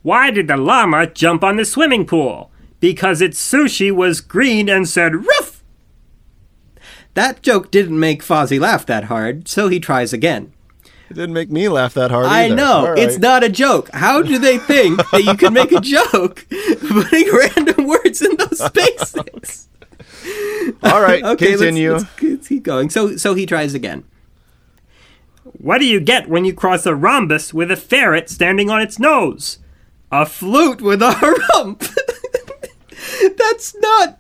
Why 0.03 0.31
did 0.31 0.47
the 0.49 0.59
llama 0.59 1.07
jump 1.07 1.43
on 1.43 1.57
the 1.57 1.65
swimming 1.65 2.05
pool? 2.05 2.51
Because 2.79 3.23
its 3.23 3.41
sushi 3.41 3.91
was 3.91 4.21
green 4.21 4.69
and 4.69 4.87
said 4.87 5.15
roof. 5.15 5.65
That 7.15 7.41
joke 7.41 7.71
didn't 7.71 7.99
make 7.99 8.23
Fozzie 8.23 8.61
laugh 8.61 8.85
that 8.85 9.05
hard, 9.05 9.49
so 9.49 9.69
he 9.69 9.81
tries 9.81 10.13
again. 10.13 10.53
It 11.11 11.15
didn't 11.15 11.33
make 11.33 11.51
me 11.51 11.69
laugh 11.69 11.95
that 11.95 12.11
hard. 12.11 12.27
I 12.27 12.45
either. 12.47 12.55
know, 12.57 12.73
All 12.87 12.91
right. 12.91 12.99
it's 12.99 13.19
not 13.19 13.43
a 13.43 13.49
joke. 13.49 13.89
How 13.95 14.21
do 14.23 14.39
they 14.39 14.59
think 14.59 14.99
that 15.11 15.25
you 15.25 15.35
can 15.37 15.53
make 15.55 15.73
a 15.73 15.81
joke 15.81 16.47
putting 16.89 17.31
random 17.35 17.87
words 17.87 18.21
in 18.21 18.37
those 18.37 18.59
spaces? 18.65 19.69
All 20.83 21.01
right, 21.01 21.23
okay, 21.25 21.47
let's- 21.51 21.61
continue. 21.61 21.93
Let's, 21.95 22.23
let's 22.23 22.49
keep 22.49 22.63
going. 22.63 22.91
So, 22.91 23.17
so 23.17 23.35
he 23.35 23.47
tries 23.47 23.73
again. 23.75 24.05
What 25.45 25.79
do 25.79 25.87
you 25.87 25.99
get 25.99 26.29
when 26.29 26.45
you 26.45 26.53
cross 26.55 26.85
a 26.87 26.95
rhombus 26.95 27.53
with 27.55 27.71
a 27.71 27.77
ferret 27.77 28.29
standing 28.29 28.69
on 28.71 28.81
its 28.83 28.99
nose? 28.99 29.59
A 30.13 30.25
flute 30.27 30.81
with 30.83 31.03
a 31.03 31.15
rump. 31.55 31.83
That's 33.37 33.75
not 33.81 34.19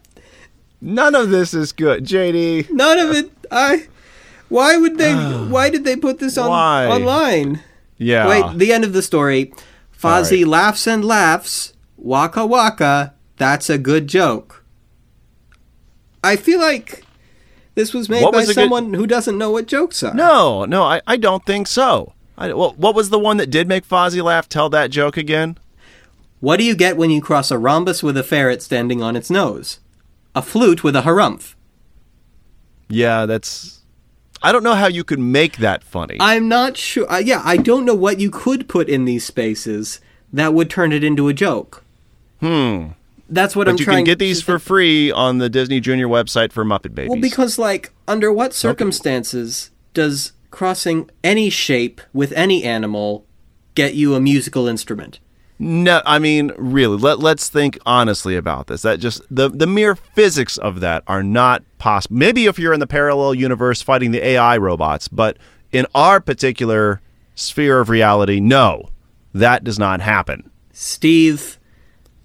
None 0.81 1.14
of 1.14 1.31
this 1.31 1.55
is 1.55 1.72
good, 1.72 2.05
JD. 2.05 2.70
none 2.70 2.98
of 2.98 3.11
it. 3.14 3.31
I. 3.51 3.88
Why 4.49 4.77
would 4.77 4.99
they? 4.99 5.13
Ah. 5.13 5.47
why 5.49 5.71
did 5.71 5.85
they 5.85 5.97
put 5.97 6.19
this 6.19 6.39
on 6.39 6.49
Why? 6.51 6.87
online? 6.87 7.63
Yeah. 7.99 8.29
Wait, 8.29 8.59
the 8.59 8.73
end 8.73 8.85
of 8.85 8.93
the 8.93 9.03
story. 9.03 9.53
Fozzie 9.97 10.43
right. 10.43 10.47
laughs 10.49 10.87
and 10.87 11.05
laughs. 11.05 11.75
Waka 11.97 12.47
waka. 12.47 13.15
That's 13.37 13.69
a 13.69 13.79
good 13.79 14.07
joke. 14.07 14.65
I 16.23 16.37
feel 16.37 16.61
like 16.61 17.05
this 17.75 17.93
was 17.95 18.09
made 18.09 18.23
What 18.23 18.33
by 18.33 18.39
was 18.41 18.49
a 18.51 18.55
good- 18.55 18.63
someone 18.63 18.95
who 18.95 19.07
doesn't 19.07 19.39
know 19.39 19.51
what 19.51 19.67
jokes 19.67 20.03
are. 20.03 20.15
no, 20.15 20.65
no, 20.65 20.83
I, 20.85 21.01
I 21.07 21.17
don't 21.17 21.45
think 21.45 21.67
so. 21.67 22.15
I, 22.37 22.53
well, 22.53 22.75
what 22.77 22.95
was 22.95 23.11
the 23.11 23.19
one 23.19 23.37
that 23.39 23.51
did 23.51 23.67
make 23.69 23.87
Fozzie 23.87 24.23
laugh? 24.23 24.49
Tell 24.49 24.69
that 24.71 24.91
joke 24.91 25.17
again. 25.17 25.59
What 26.41 26.59
do 26.59 26.65
you 26.65 26.77
get 26.77 26.97
when 26.97 27.11
you 27.11 27.21
cross 27.21 27.51
a 27.51 27.59
rhombus 27.59 28.03
with 28.03 28.17
a 28.17 28.23
ferret 28.23 28.63
standing 28.63 29.03
on 29.03 29.17
its 29.17 29.29
nose? 29.31 29.81
A 30.37 30.43
flute 30.43 30.85
with 30.85 30.95
a 30.95 31.03
harumph. 31.03 31.55
Yeah, 32.89 33.27
that's. 33.27 33.78
I 34.42 34.53
don't 34.53 34.62
know 34.62 34.74
how 34.74 34.87
you 34.87 35.05
could 35.05 35.18
make 35.18 35.59
that 35.59 35.83
funny. 35.83 36.16
I'm 36.20 36.48
not 36.48 36.77
sure. 36.77 37.11
Uh, 37.11 37.18
yeah, 37.18 37.42
I 37.44 37.57
don't 37.57 37.85
know 37.85 37.94
what 37.94 38.20
you 38.20 38.31
could 38.31 38.68
put 38.68 38.88
in 38.88 39.05
these 39.05 39.24
spaces 39.24 40.01
that 40.33 40.55
would 40.55 40.70
turn 40.70 40.92
it 40.92 41.03
into 41.05 41.29
a 41.29 41.35
joke. 41.35 41.85
hmm. 42.40 42.88
That's 43.31 43.55
what 43.55 43.68
I'm 43.68 43.77
trying. 43.77 43.85
But 43.87 43.92
you 43.92 43.96
can 43.98 44.05
get 44.05 44.18
these 44.18 44.40
for 44.40 44.59
free 44.59 45.11
on 45.11 45.37
the 45.37 45.51
Disney 45.51 45.81
Junior 45.81 46.09
website 46.09 46.51
for 46.51 46.64
Muppet 46.64 46.94
Babies. 46.94 47.11
Well, 47.11 47.20
because 47.20 47.59
like 47.59 47.92
under 48.07 48.33
what 48.33 48.55
circumstances 48.55 49.70
does 49.92 50.33
crossing 50.51 51.11
any 51.22 51.51
shape 51.51 52.01
with 52.14 52.33
any 52.33 52.64
animal 52.64 53.27
get 53.74 53.94
you 53.94 54.14
a 54.14 54.20
musical 54.20 54.66
instrument? 54.66 55.18
No, 55.59 56.03
I 56.07 56.18
mean, 56.18 56.53
really. 56.57 56.97
Let 56.97 57.18
Let's 57.18 57.49
think 57.49 57.79
honestly 57.85 58.37
about 58.37 58.68
this. 58.68 58.83
That 58.83 59.01
just 59.01 59.23
the 59.31 59.49
the 59.49 59.66
mere 59.66 59.97
physics 59.97 60.57
of 60.57 60.81
that 60.81 61.03
are 61.07 61.23
not 61.23 61.62
possible. 61.79 62.16
Maybe 62.16 62.47
if 62.47 62.59
you're 62.59 62.73
in 62.73 62.81
the 62.81 62.87
parallel 62.87 63.35
universe 63.35 63.83
fighting 63.83 64.12
the 64.12 64.25
AI 64.25 64.57
robots, 64.57 65.09
but 65.09 65.37
in 65.73 65.87
our 65.94 66.21
particular 66.21 67.01
sphere 67.35 67.81
of 67.81 67.88
reality, 67.88 68.40
no, 68.40 68.90
that 69.35 69.64
does 69.64 69.79
not 69.79 70.01
happen. 70.01 70.51
Steve, 70.73 71.59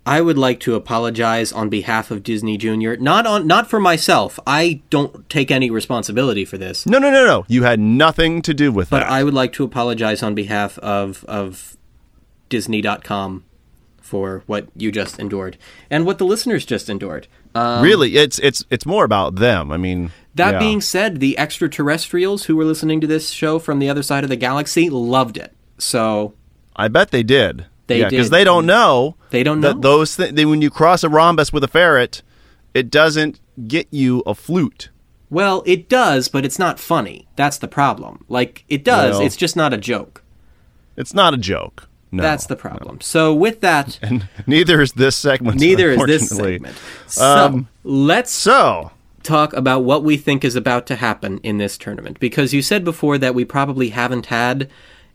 I 0.06 0.22
would 0.22 0.38
like 0.38 0.60
to 0.62 0.76
apologize 0.76 1.52
on 1.52 1.70
behalf 1.70 2.12
of 2.12 2.24
Disney 2.24 2.58
Junior. 2.58 2.98
Not 2.98 3.26
on 3.26 3.48
not 3.48 3.68
for 3.68 3.80
myself. 3.80 4.40
I 4.46 4.82
don't 4.92 5.28
take 5.30 5.50
any 5.50 5.72
responsibility 5.72 6.46
for 6.46 6.58
this. 6.58 6.86
No, 6.86 7.00
no, 7.00 7.10
no, 7.10 7.26
no. 7.26 7.46
You 7.48 7.64
had 7.64 7.80
nothing 7.80 8.44
to 8.44 8.54
do 8.54 8.72
with 8.72 8.92
But 8.92 9.00
that. 9.00 9.08
But 9.08 9.14
I 9.14 9.24
would 9.24 9.34
like 9.34 9.54
to 9.54 9.64
apologize 9.64 10.22
on 10.22 10.36
behalf 10.36 10.78
of 10.80 11.24
of 11.26 11.78
Disney.com 12.54 13.44
for 14.00 14.44
what 14.46 14.68
you 14.76 14.92
just 14.92 15.18
endured 15.18 15.58
and 15.90 16.06
what 16.06 16.20
the 16.20 16.26
listeners 16.26 16.68
just 16.68 16.88
endured. 16.88 17.28
Um, 17.56 17.84
really, 17.84 18.16
it's 18.16 18.38
it's 18.38 18.64
it's 18.70 18.86
more 18.86 19.06
about 19.06 19.38
them. 19.38 19.72
I 19.72 19.78
mean, 19.78 20.12
that 20.36 20.54
yeah. 20.54 20.60
being 20.60 20.82
said, 20.82 21.20
the 21.20 21.36
extraterrestrials 21.40 22.46
who 22.46 22.56
were 22.56 22.64
listening 22.64 23.02
to 23.02 23.08
this 23.08 23.32
show 23.32 23.58
from 23.58 23.80
the 23.80 23.90
other 23.90 24.04
side 24.04 24.24
of 24.24 24.30
the 24.30 24.36
galaxy 24.36 24.88
loved 24.88 25.36
it. 25.38 25.52
So 25.80 26.36
I 26.76 26.90
bet 26.90 27.10
they 27.10 27.24
did. 27.24 27.66
They 27.88 28.02
yeah, 28.02 28.10
because 28.10 28.30
they 28.30 28.44
don't 28.44 28.68
know. 28.68 29.16
They 29.32 29.42
don't 29.42 29.62
that 29.62 29.78
know. 29.78 29.82
those 29.82 30.16
thi- 30.16 30.30
they, 30.30 30.46
when 30.46 30.62
you 30.62 30.70
cross 30.70 31.04
a 31.04 31.10
rhombus 31.10 31.52
with 31.52 31.64
a 31.64 31.68
ferret, 31.68 32.22
it 32.76 32.92
doesn't 32.92 33.40
get 33.68 33.88
you 33.90 34.22
a 34.28 34.36
flute. 34.36 34.90
well, 35.32 35.64
it 35.66 35.90
does, 35.90 36.28
but 36.28 36.46
it's 36.46 36.60
not 36.60 36.80
funny. 36.80 37.28
That's 37.36 37.58
the 37.58 37.68
problem. 37.68 38.26
Like 38.30 38.64
it 38.70 38.84
does, 38.84 39.18
Well- 39.18 39.26
it's 39.26 39.36
just 39.38 39.56
not 39.56 39.74
a 39.74 39.78
joke. 39.78 40.24
It's 40.96 41.16
not 41.16 41.34
a 41.34 41.38
joke. 41.38 41.90
No, 42.14 42.22
That's 42.24 42.46
the 42.46 42.56
problem. 42.56 43.02
So 43.02 43.34
with 43.34 43.62
that, 43.62 43.98
And 44.04 44.28
neither 44.48 44.82
is 44.82 44.94
this 44.94 45.16
segment. 45.16 45.60
neither 45.60 45.92
is 45.92 46.04
this 46.06 46.30
segment. 46.30 46.76
So 47.08 47.26
Um, 47.26 47.68
let's 47.84 48.32
So, 48.32 48.92
talk 49.24 49.54
about 49.54 49.84
what 49.84 50.04
we 50.04 50.16
think 50.18 50.44
is 50.46 50.56
about 50.56 50.86
to 50.88 50.96
happen 50.96 51.40
in 51.44 51.58
this 51.58 51.78
tournament 51.78 52.20
because 52.20 52.54
you 52.54 52.62
said 52.62 52.84
before 52.84 53.18
that 53.18 53.34
we 53.34 53.46
probably 53.46 53.90
haven't 53.90 54.28
had 54.28 54.70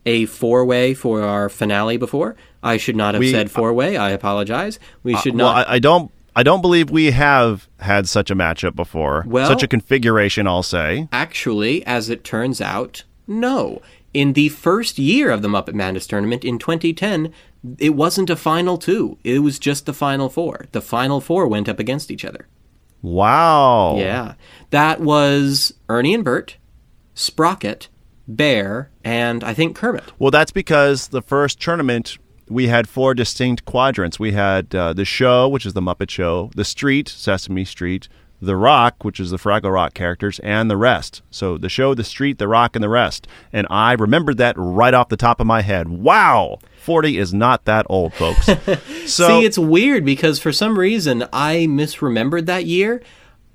a 0.07 0.25
four 0.27 0.65
way 0.65 0.95
for 0.95 1.23
our 1.23 1.49
finale 1.49 1.97
before. 1.99 2.35
I 2.63 2.77
should 2.79 2.97
not 2.97 3.15
have 3.15 3.21
We- 3.21 3.31
said 3.31 3.51
four 3.51 3.73
way. 3.73 3.97
I 3.97 4.11
apologize. 4.11 4.79
We 5.03 5.17
should 5.19 5.35
well, 5.37 5.55
not. 5.55 5.69
I, 5.69 5.75
I 5.75 5.79
don't. 5.79 6.11
I 6.35 6.43
don't 6.45 6.61
believe 6.63 6.89
we 6.91 7.11
have 7.11 7.69
had 7.81 8.09
such 8.09 8.31
a 8.31 8.35
matchup 8.37 8.75
before. 8.77 9.25
Well- 9.27 9.49
such 9.49 9.63
a 9.63 9.69
configuration, 9.69 10.47
I'll 10.47 10.63
say. 10.63 11.09
Actually, 11.13 11.85
as 11.87 12.11
it 12.11 12.23
turns 12.25 12.61
out, 12.61 13.05
No. 13.27 13.83
In 14.15 14.33
the 14.33 14.49
first 14.49 14.99
year 14.99 15.31
of 15.31 15.43
the 15.43 15.49
Muppet 15.49 15.75
Madness 15.75 16.07
tournament 16.07 16.45
in 16.45 16.59
2010, 16.59 17.33
it 17.79 17.91
wasn't 17.91 18.31
a 18.31 18.37
final 18.37 18.79
two. 18.79 19.19
It 19.25 19.41
was 19.41 19.59
just 19.59 19.87
the 19.87 19.93
final 19.93 20.29
four. 20.29 20.67
The 20.73 20.81
final 20.81 21.21
four 21.21 21.47
went 21.47 21.69
up 21.69 21.79
against 21.79 22.11
each 22.11 22.25
other. 22.25 22.47
Wow. 23.03 23.97
Yeah. 23.99 24.35
That 24.71 25.01
was 25.01 25.75
Ernie 25.89 26.15
and 26.15 26.25
Bert, 26.25 26.57
Sprocket, 27.15 27.89
Bear, 28.27 28.91
and 29.05 29.45
I 29.45 29.55
think 29.55 29.77
Kermit. 29.77 30.13
Well, 30.19 30.31
that's 30.31 30.53
because 30.53 31.09
the 31.09 31.23
first 31.23 31.61
tournament 31.61 32.19
we 32.49 32.69
had 32.69 32.89
four 32.89 33.15
distinct 33.15 33.65
quadrants. 33.65 34.19
We 34.19 34.33
had 34.33 34.75
uh, 34.75 34.93
the 34.93 35.05
show, 35.05 35.49
which 35.49 35.67
is 35.67 35.75
the 35.75 35.83
Muppet 35.83 36.11
Show, 36.11 36.51
the 36.55 36.65
street, 36.65 37.09
Sesame 37.09 37.65
Street, 37.65 38.09
the 38.41 38.57
rock, 38.57 39.05
which 39.05 39.19
is 39.19 39.31
the 39.31 39.37
Fraggle 39.37 39.73
Rock 39.73 39.95
characters, 39.95 40.39
and 40.41 40.71
the 40.71 40.77
rest. 40.77 41.23
So 41.31 41.59
the 41.59 41.69
show, 41.69 41.95
the 41.95 42.05
street, 42.05 42.39
the 42.39 42.49
rock, 42.49 42.77
and 42.77 42.83
the 42.83 42.89
rest. 42.89 43.27
And 43.53 43.67
I 43.69 43.93
remembered 43.95 44.37
that 44.39 44.55
right 44.57 44.95
off 44.95 45.09
the 45.09 45.17
top 45.17 45.41
of 45.41 45.47
my 45.47 45.63
head. 45.63 45.89
Wow, 45.89 46.59
forty 46.81 47.19
is 47.19 47.35
not 47.35 47.65
that 47.65 47.87
old, 47.89 48.15
folks. 48.15 48.49
So 49.07 49.27
See, 49.27 49.47
it's 49.47 49.59
weird 49.59 50.05
because 50.05 50.39
for 50.39 50.53
some 50.53 50.79
reason 50.79 51.25
I 51.33 51.67
misremembered 51.69 52.45
that 52.47 52.67
year. 52.67 53.03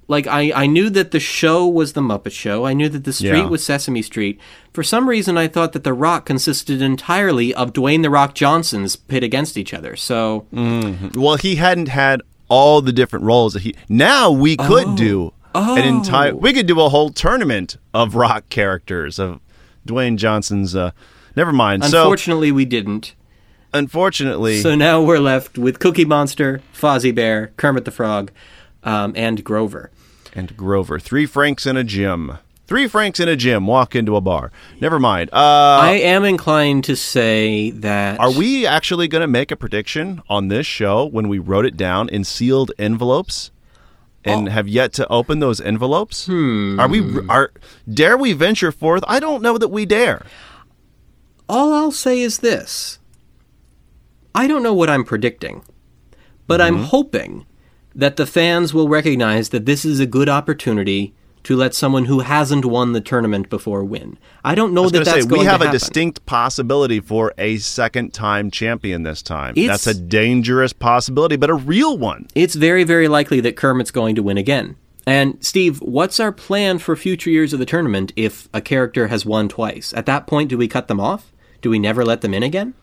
Like 0.07 0.27
I, 0.27 0.51
I 0.53 0.65
knew 0.65 0.89
that 0.89 1.11
the 1.11 1.19
show 1.19 1.65
was 1.65 1.93
the 1.93 2.01
Muppet 2.01 2.33
Show. 2.33 2.65
I 2.65 2.73
knew 2.73 2.89
that 2.89 3.05
the 3.05 3.13
street 3.13 3.29
Yeah. 3.37 3.47
was 3.47 3.63
Sesame 3.63 4.01
Street. 4.01 4.37
For 4.73 4.83
some 4.83 5.07
reason, 5.07 5.37
I 5.37 5.47
thought 5.47 5.71
that 5.73 5.85
the 5.85 5.93
Rock 5.93 6.25
consisted 6.25 6.81
entirely 6.81 7.53
of 7.53 7.71
Dwayne 7.71 8.01
the 8.01 8.09
Rock 8.09 8.33
Johnsons 8.35 8.95
pit 8.97 9.23
against 9.23 9.57
each 9.57 9.73
other. 9.73 9.95
So 9.95 10.45
mm-hmm. 10.53 11.19
well, 11.19 11.37
he 11.37 11.55
hadn't 11.55 11.87
had 11.87 12.21
all 12.49 12.81
the 12.81 12.93
different 12.93 13.25
roles 13.25 13.53
that 13.53 13.61
he. 13.63 13.75
Now 13.89 14.31
we 14.31 14.55
could 14.57 14.95
do 14.95 15.33
an 15.55 15.83
entire. 15.83 16.35
We 16.35 16.53
could 16.53 16.67
do 16.67 16.79
a 16.81 16.89
whole 16.89 17.09
tournament 17.11 17.77
of 17.93 18.15
rock 18.15 18.49
characters 18.49 19.19
of 19.19 19.39
Dwayne 19.87 20.17
Johnson's. 20.17 20.75
Uh, 20.75 20.91
never 21.35 21.51
mind. 21.53 21.85
So 21.85 22.01
unfortunately, 22.03 22.51
we 22.51 22.65
didn't. 22.65 23.15
unfortunately, 23.73 24.61
So 24.61 24.75
now 24.75 25.01
we're 25.01 25.19
left 25.19 25.57
with 25.57 25.79
Cookie 25.79 26.05
Monster, 26.05 26.61
Fozzie 26.73 27.13
Bear, 27.13 27.47
Kermit 27.57 27.85
the 27.85 27.91
Frog, 27.91 28.31
um, 28.83 29.13
and 29.15 29.43
Grover. 29.43 29.91
and 30.35 30.55
Grover, 30.57 30.99
three 30.99 31.25
Franks 31.25 31.65
in 31.65 31.77
a 31.77 31.83
gym. 31.83 32.37
Three 32.65 32.87
Franks 32.87 33.19
in 33.19 33.27
a 33.27 33.35
gym. 33.35 33.67
Walk 33.67 33.93
into 33.95 34.15
a 34.15 34.21
bar. 34.21 34.51
Never 34.79 34.97
mind. 34.99 35.29
Uh, 35.33 35.35
I 35.81 35.99
am 36.01 36.23
inclined 36.23 36.85
to 36.85 36.95
say 36.95 37.71
that. 37.71 38.19
Are 38.19 38.31
we 38.31 38.65
actually 38.65 39.07
going 39.09 39.21
to 39.21 39.27
make 39.27 39.51
a 39.51 39.55
prediction 39.57 40.21
on 40.29 40.47
this 40.47 40.65
show 40.65 41.05
when 41.05 41.27
we 41.27 41.39
wrote 41.39 41.65
it 41.65 41.75
down 41.75 42.07
in 42.09 42.23
sealed 42.23 42.71
envelopes 42.79 43.51
and 44.23 44.47
have 44.47 44.69
yet 44.69 44.93
to 44.93 45.07
open 45.09 45.39
those 45.39 45.59
envelopes? 45.59 46.25
Hmm. 46.27 46.79
Are 46.79 46.87
we 46.87 47.19
are 47.27 47.51
dare 47.91 48.17
we 48.17 48.31
venture 48.31 48.71
forth? 48.71 49.03
I 49.07 49.19
don't 49.19 49.41
know 49.41 49.57
that 49.57 49.67
we 49.67 49.85
dare. 49.85 50.25
All 51.49 51.73
I'll 51.73 51.91
say 51.91 52.21
is 52.21 52.39
this 52.39 52.97
I 54.33 54.47
don't 54.47 54.63
know 54.63 54.73
what 54.73 54.89
I'm 54.89 55.03
predicting, 55.03 55.63
but 56.47 56.61
I'm 56.61 56.75
Mm-hmm. 56.75 56.83
hoping 56.85 57.45
that 57.93 58.15
the 58.15 58.25
fans 58.25 58.73
will 58.73 58.87
recognize 58.87 59.49
that 59.49 59.65
this 59.65 59.83
is 59.83 59.99
a 59.99 60.05
good 60.07 60.29
opportunity 60.29 61.13
to 61.43 61.55
let 61.55 61.73
someone 61.75 62.05
who 62.05 62.19
hasn't 62.19 62.65
won 62.65 62.93
the 62.93 63.01
tournament 63.01 63.49
before 63.49 63.83
win. 63.83 64.17
I 64.43 64.55
don't 64.55 64.73
know 64.73 64.83
I 64.83 64.85
that 64.87 64.93
going 64.93 65.05
to 65.05 65.11
that's 65.11 65.25
say 65.25 65.31
we 65.39 65.45
have 65.45 65.61
a 65.61 65.71
distinct 65.71 66.25
possibility 66.25 66.99
for 66.99 67.33
a 67.37 67.57
second 67.57 68.13
time 68.13 68.49
champion 68.51 69.03
this 69.03 69.21
time. 69.21 69.53
It's- 69.57 69.83
That's 69.83 69.97
a 69.97 69.99
dangerous 70.01 70.73
possibility, 70.73 71.35
but 71.35 71.49
a 71.49 71.55
real 71.55 71.97
one. 71.97 72.27
It's 72.35 72.55
very, 72.55 72.83
very 72.83 73.07
likely 73.07 73.39
that 73.41 73.55
Kermit's 73.55 73.91
going 73.91 74.15
to 74.15 74.23
win 74.23 74.37
again. 74.37 74.75
And 75.05 75.37
Steve, 75.43 75.79
what's 75.81 76.19
our 76.19 76.31
plan 76.31 76.79
for 76.79 76.95
future 76.95 77.29
years 77.29 77.51
of 77.51 77.59
the 77.59 77.65
tournament 77.65 78.13
if 78.15 78.47
a 78.53 78.61
character 78.61 79.07
has 79.07 79.25
won 79.25 79.49
twice? 79.49 79.93
At 79.93 80.05
that 80.05 80.27
point, 80.27 80.49
do 80.49 80.57
we 80.57 80.67
cut 80.69 80.87
them 80.87 80.99
off? 81.01 81.33
Do 81.61 81.69
we 81.69 81.77
never 81.77 82.05
let 82.05 82.21
them 82.21 82.33
in 82.33 82.41
again? 82.43 82.73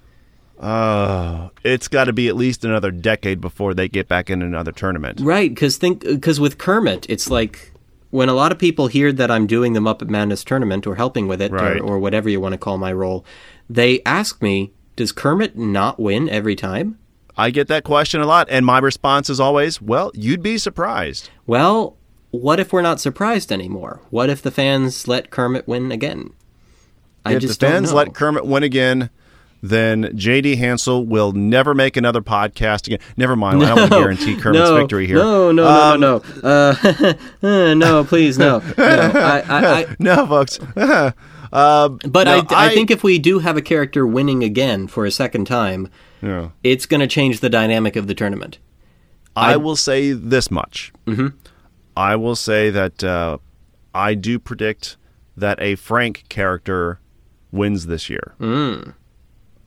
Uh, 0.59 1.49
it's 1.64 1.88
got 1.88 2.05
to 2.05 2.12
be 2.12 2.29
at 2.29 2.37
least 2.37 2.64
another 2.66 2.90
decade 2.90 3.40
before 3.40 3.73
they 3.73 3.88
get 3.88 4.09
back 4.09 4.29
in 4.29 4.42
another 4.42 4.73
tournament. 4.73 5.18
Right, 5.20 5.49
because 5.51 5.79
think 5.79 6.03
because 6.05 6.38
with 6.38 6.59
Kermit, 6.59 7.07
it's 7.09 7.31
like 7.31 7.73
when 8.11 8.29
a 8.29 8.35
lot 8.35 8.53
of 8.53 8.59
people 8.59 8.87
hear 8.88 9.12
that 9.12 9.31
I'm 9.31 9.46
doing 9.46 9.73
the 9.73 9.81
Muppet 9.81 10.09
Madness 10.09 10.44
tournament 10.44 10.87
or 10.87 10.96
helping 10.96 11.27
with 11.29 11.40
it 11.40 11.53
Right. 11.53 11.81
or, 11.81 11.85
or 11.85 11.99
whatever 11.99 12.29
you 12.29 12.40
want 12.40 12.53
to 12.53 12.59
call 12.59 12.77
my 12.79 12.92
role, 12.92 13.25
they 13.68 14.03
ask 14.05 14.42
me, 14.42 14.73
"Does 14.96 15.12
Kermit 15.12 15.57
not 15.57 15.99
win 16.01 16.29
every 16.29 16.57
time?" 16.57 16.99
I 17.37 17.51
get 17.51 17.68
that 17.68 17.85
question 17.85 18.20
a 18.20 18.27
lot, 18.27 18.49
and 18.51 18.66
my 18.66 18.79
response 18.79 19.31
is 19.31 19.40
always, 19.40 19.81
"Well, 19.81 20.11
you'd 20.14 20.42
be 20.42 20.59
surprised." 20.59 21.31
Well, 21.46 21.96
what 22.33 22.61
if 22.61 22.73
we're 22.73 22.83
not 22.83 23.01
surprised 23.01 23.51
anymore? 23.51 24.01
What 24.11 24.29
if 24.31 24.42
the 24.42 24.51
fans 24.51 25.09
let 25.09 25.31
Kermit 25.31 25.66
win 25.66 25.90
again? 25.90 26.31
I 27.25 27.35
if 27.35 27.40
just 27.42 27.61
the 27.61 27.66
fans 27.66 27.92
let 27.92 28.14
Kermit 28.14 28.46
win 28.46 28.62
again, 28.62 29.11
then 29.62 30.05
JD 30.16 30.57
Hansel 30.57 31.05
will 31.05 31.33
never 31.33 31.75
make 31.75 31.96
another 31.96 32.20
podcast 32.23 32.87
again. 32.87 32.99
Never 33.16 33.37
mind. 33.37 33.62
I 33.62 33.66
don't 33.68 33.77
want 33.79 33.92
to 33.92 33.99
guarantee 33.99 34.37
Kermit's 34.37 34.70
no, 34.70 34.77
victory 34.77 35.07
here. 35.07 35.16
No, 35.16 35.53
no, 35.53 35.66
Um, 35.66 36.01
no, 36.01 36.18
no, 36.18 36.23
no. 36.42 36.49
Uh, 36.49 37.14
uh, 37.42 37.75
no, 37.75 38.05
please, 38.05 38.38
no. 38.38 38.59
no. 38.59 38.75
I, 38.79 39.40
I, 39.40 39.81
I, 39.83 39.96
No, 39.99 40.27
folks. 40.27 40.59
um, 41.53 41.99
but 42.09 42.25
no, 42.25 42.38
I, 42.51 42.66
I 42.68 42.75
think 42.75 42.90
if 42.90 43.03
we 43.03 43.18
do 43.18 43.40
have 43.40 43.57
a 43.57 43.62
character 43.62 44.07
winning 44.07 44.42
again 44.42 44.87
for 44.87 45.05
a 45.05 45.11
second 45.11 45.46
time, 45.46 45.88
Yeah. 46.23 46.51
it's 46.62 46.87
going 46.87 47.01
to 47.01 47.07
change 47.07 47.40
the 47.40 47.51
dynamic 47.51 47.96
of 47.96 48.07
the 48.07 48.14
tournament. 48.14 48.59
I, 49.37 49.57
will 49.57 49.77
say 49.77 50.12
this 50.12 50.51
much. 50.51 50.92
Mm-hmm. 51.07 51.29
I 51.96 52.16
will 52.16 52.37
say 52.37 52.70
that 52.70 53.03
uh, 53.05 53.38
I 53.94 54.14
do 54.14 54.38
predict 54.38 54.96
that 55.37 55.61
a 55.62 55.77
Frank 55.77 56.25
character 56.29 56.99
wins 57.53 57.87
this 57.87 58.11
year. 58.11 58.35
Mm. 58.40 58.94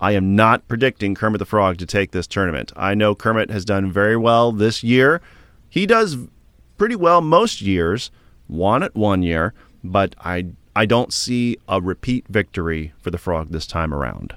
I 0.04 0.12
am 0.12 0.36
not 0.36 0.68
predicting 0.68 1.16
Kermit 1.16 1.39
the 1.39 1.46
Frog 1.46 1.78
to 1.78 1.86
take 1.86 2.12
this 2.12 2.28
tournament. 2.28 2.74
I 2.76 2.94
know 2.94 3.16
Kermit 3.16 3.50
has 3.50 3.63
done 3.63 3.89
very 3.89 4.18
well 4.18 4.52
this 4.52 4.84
year. 4.84 5.22
He 5.70 5.86
does 5.86 6.18
pretty 6.78 6.98
well 6.98 7.22
most 7.22 7.62
years, 7.62 8.12
won 8.50 8.84
it 8.84 8.94
one 8.96 9.24
year, 9.24 9.54
but 9.82 10.13
I 10.20 10.48
I 10.76 10.86
don't 10.86 11.13
see 11.13 11.58
a 11.70 11.80
repeat 11.80 12.26
victory 12.28 12.92
for 13.00 13.12
the 13.12 13.18
Frog 13.18 13.52
this 13.52 13.66
time 13.66 13.94
around. 13.94 14.36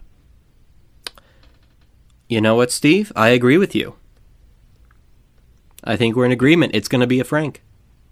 You 2.28 2.40
know 2.40 2.54
what, 2.54 2.70
Steve? 2.70 3.10
I 3.16 3.30
agree 3.30 3.58
with 3.58 3.74
you. 3.74 3.96
I 5.82 5.96
think 5.96 6.14
we're 6.14 6.26
in 6.26 6.32
agreement. 6.32 6.76
It's 6.76 6.86
going 6.86 7.00
to 7.00 7.08
be 7.08 7.18
a 7.18 7.24
Frank. 7.24 7.60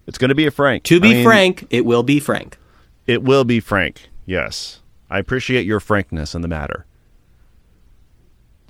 It's 0.07 0.17
going 0.17 0.27
to 0.27 0.35
be 0.35 0.45
a 0.45 0.51
Frank. 0.51 0.83
To 0.83 0.99
be 0.99 1.11
I 1.11 1.13
mean, 1.13 1.23
frank, 1.23 1.67
it 1.69 1.85
will 1.85 2.03
be 2.03 2.19
Frank. 2.19 2.57
It 3.07 3.23
will 3.23 3.45
be 3.45 3.61
Frank. 3.61 4.09
Yes. 4.25 4.81
I 5.09 5.19
appreciate 5.19 5.65
your 5.65 5.79
frankness 5.79 6.35
in 6.35 6.41
the 6.41 6.49
matter. 6.49 6.85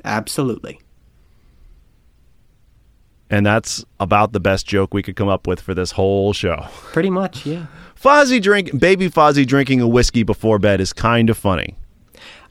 Absolutely. 0.06 0.80
And 3.30 3.46
that's 3.46 3.84
about 4.00 4.34
the 4.34 4.40
best 4.40 4.68
joke 4.68 4.94
we 4.94 5.02
could 5.02 5.16
come 5.16 5.28
up 5.28 5.48
with 5.48 5.60
for 5.60 5.74
this 5.74 5.92
whole 5.92 6.32
show. 6.32 6.68
Pretty 6.94 7.10
much, 7.10 7.46
yeah. 7.46 7.66
Fozzie 8.00 8.42
drink 8.42 8.78
baby 8.80 9.10
Fozzie 9.10 9.48
drinking 9.48 9.82
a 9.82 9.88
whiskey 9.88 10.22
before 10.24 10.60
bed 10.60 10.80
is 10.80 10.94
kind 10.94 11.30
of 11.30 11.38
funny. 11.38 11.76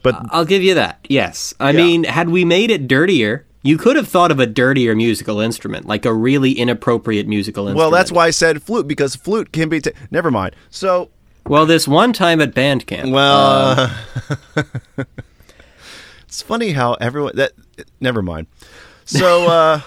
But 0.03 0.15
uh, 0.15 0.23
I'll 0.31 0.45
give 0.45 0.61
you 0.61 0.73
that. 0.73 0.99
Yes. 1.07 1.53
I 1.59 1.71
Yeah. 1.71 1.77
mean, 1.77 2.03
had 2.03 2.29
we 2.29 2.43
made 2.43 2.71
it 2.71 2.87
dirtier, 2.89 3.45
you 3.63 3.77
could 3.77 3.95
have 3.95 4.07
thought 4.07 4.31
of 4.31 4.39
a 4.39 4.45
dirtier 4.45 4.95
musical 4.95 5.39
instrument, 5.39 5.85
like 5.87 6.05
a 6.05 6.13
really 6.13 6.51
inappropriate 6.51 7.25
musical 7.27 7.63
instrument. 7.67 7.77
well, 7.77 7.89
that's 7.91 8.11
why 8.11 8.27
I 8.27 8.29
said 8.31 8.61
flute 8.61 8.87
because 8.87 9.15
flute 9.15 9.51
can 9.53 9.69
be. 9.69 9.79
ta 9.79 9.91
Never 10.11 10.29
mind. 10.29 10.55
So, 10.69 11.09
Well, 11.47 11.65
this 11.65 11.87
one 11.87 12.11
time 12.11 12.41
at 12.41 12.53
band 12.53 12.85
camp. 12.85 13.11
well, 13.11 13.91
um, 14.57 15.05
it's 16.35 16.41
funny 16.41 16.71
how 16.71 16.95
everyone 16.95 17.31
that. 17.37 17.53
Never 18.01 18.21
mind. 18.21 18.47
So, 19.05 19.45
uh, 19.49 19.81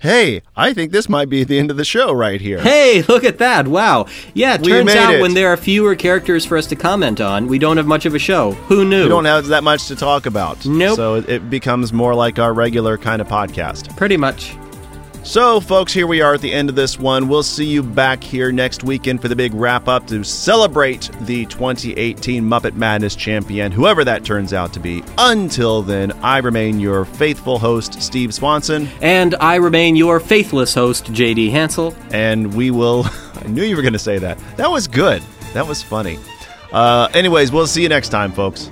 hey, 0.00 0.42
I 0.54 0.74
think 0.74 0.92
this 0.92 1.08
might 1.08 1.30
be 1.30 1.44
the 1.44 1.58
end 1.58 1.70
of 1.70 1.78
the 1.78 1.84
show 1.84 2.12
right 2.12 2.38
here. 2.38 2.60
Hey, 2.60 3.02
look 3.08 3.24
at 3.24 3.38
that. 3.38 3.68
Wow. 3.68 4.04
Yeah, 4.34 4.56
it 4.56 4.60
We 4.60 4.68
turns 4.72 4.90
out 4.90 5.14
it. 5.14 5.22
when 5.22 5.32
there 5.32 5.48
are 5.48 5.56
fewer 5.56 5.96
characters 5.96 6.44
for 6.44 6.58
us 6.58 6.66
to 6.66 6.76
comment 6.76 7.22
on, 7.22 7.46
we 7.46 7.58
don't 7.58 7.78
have 7.78 7.86
much 7.86 8.04
of 8.04 8.14
a 8.14 8.18
show. 8.18 8.52
Who 8.68 8.84
knew? 8.84 9.04
We 9.04 9.08
don't 9.08 9.24
have 9.24 9.46
that 9.46 9.64
much 9.64 9.86
to 9.86 9.96
talk 9.96 10.26
about. 10.26 10.66
Nope. 10.66 10.96
So 10.96 11.14
it, 11.14 11.28
it 11.30 11.48
becomes 11.48 11.90
more 11.90 12.14
like 12.14 12.38
our 12.38 12.52
regular 12.52 12.98
kind 12.98 13.22
of 13.22 13.28
podcast. 13.28 13.96
Pretty 13.96 14.18
much. 14.18 14.54
So, 15.28 15.60
folks, 15.60 15.92
here 15.92 16.06
we 16.06 16.22
are 16.22 16.32
at 16.32 16.40
the 16.40 16.50
end 16.50 16.70
of 16.70 16.74
this 16.74 16.98
one. 16.98 17.28
We'll 17.28 17.42
see 17.42 17.66
you 17.66 17.82
back 17.82 18.24
here 18.24 18.50
next 18.50 18.82
weekend 18.82 19.20
for 19.20 19.28
the 19.28 19.36
big 19.36 19.52
wrap 19.52 19.86
up 19.86 20.06
to 20.06 20.24
celebrate 20.24 21.10
the 21.20 21.44
2018 21.44 22.42
Muppet 22.42 22.76
Madness 22.76 23.14
champion, 23.14 23.70
whoever 23.70 24.04
that 24.04 24.24
turns 24.24 24.54
out 24.54 24.72
to 24.72 24.80
be. 24.80 25.04
Until 25.18 25.82
then, 25.82 26.12
I 26.22 26.38
remain 26.38 26.80
your 26.80 27.04
faithful 27.04 27.58
host, 27.58 28.00
Steve 28.00 28.32
Swanson, 28.32 28.88
And 29.02 29.34
I 29.34 29.56
remain 29.56 29.96
your 29.96 30.18
faithless 30.18 30.72
host, 30.72 31.12
JD 31.12 31.50
Hansel. 31.50 31.94
and 32.10 32.54
we 32.54 32.70
will. 32.70 33.04
I 33.34 33.48
knew 33.48 33.64
you 33.64 33.76
were 33.76 33.82
going 33.82 33.92
to 33.92 33.98
say 33.98 34.16
that. 34.16 34.38
That 34.56 34.70
was 34.70 34.88
good. 34.88 35.22
That 35.52 35.66
was 35.66 35.82
funny. 35.82 36.18
Uh, 36.72 37.10
anyways, 37.12 37.52
we'll 37.52 37.66
see 37.66 37.82
you 37.82 37.90
next 37.90 38.08
time, 38.08 38.32
folks. 38.32 38.70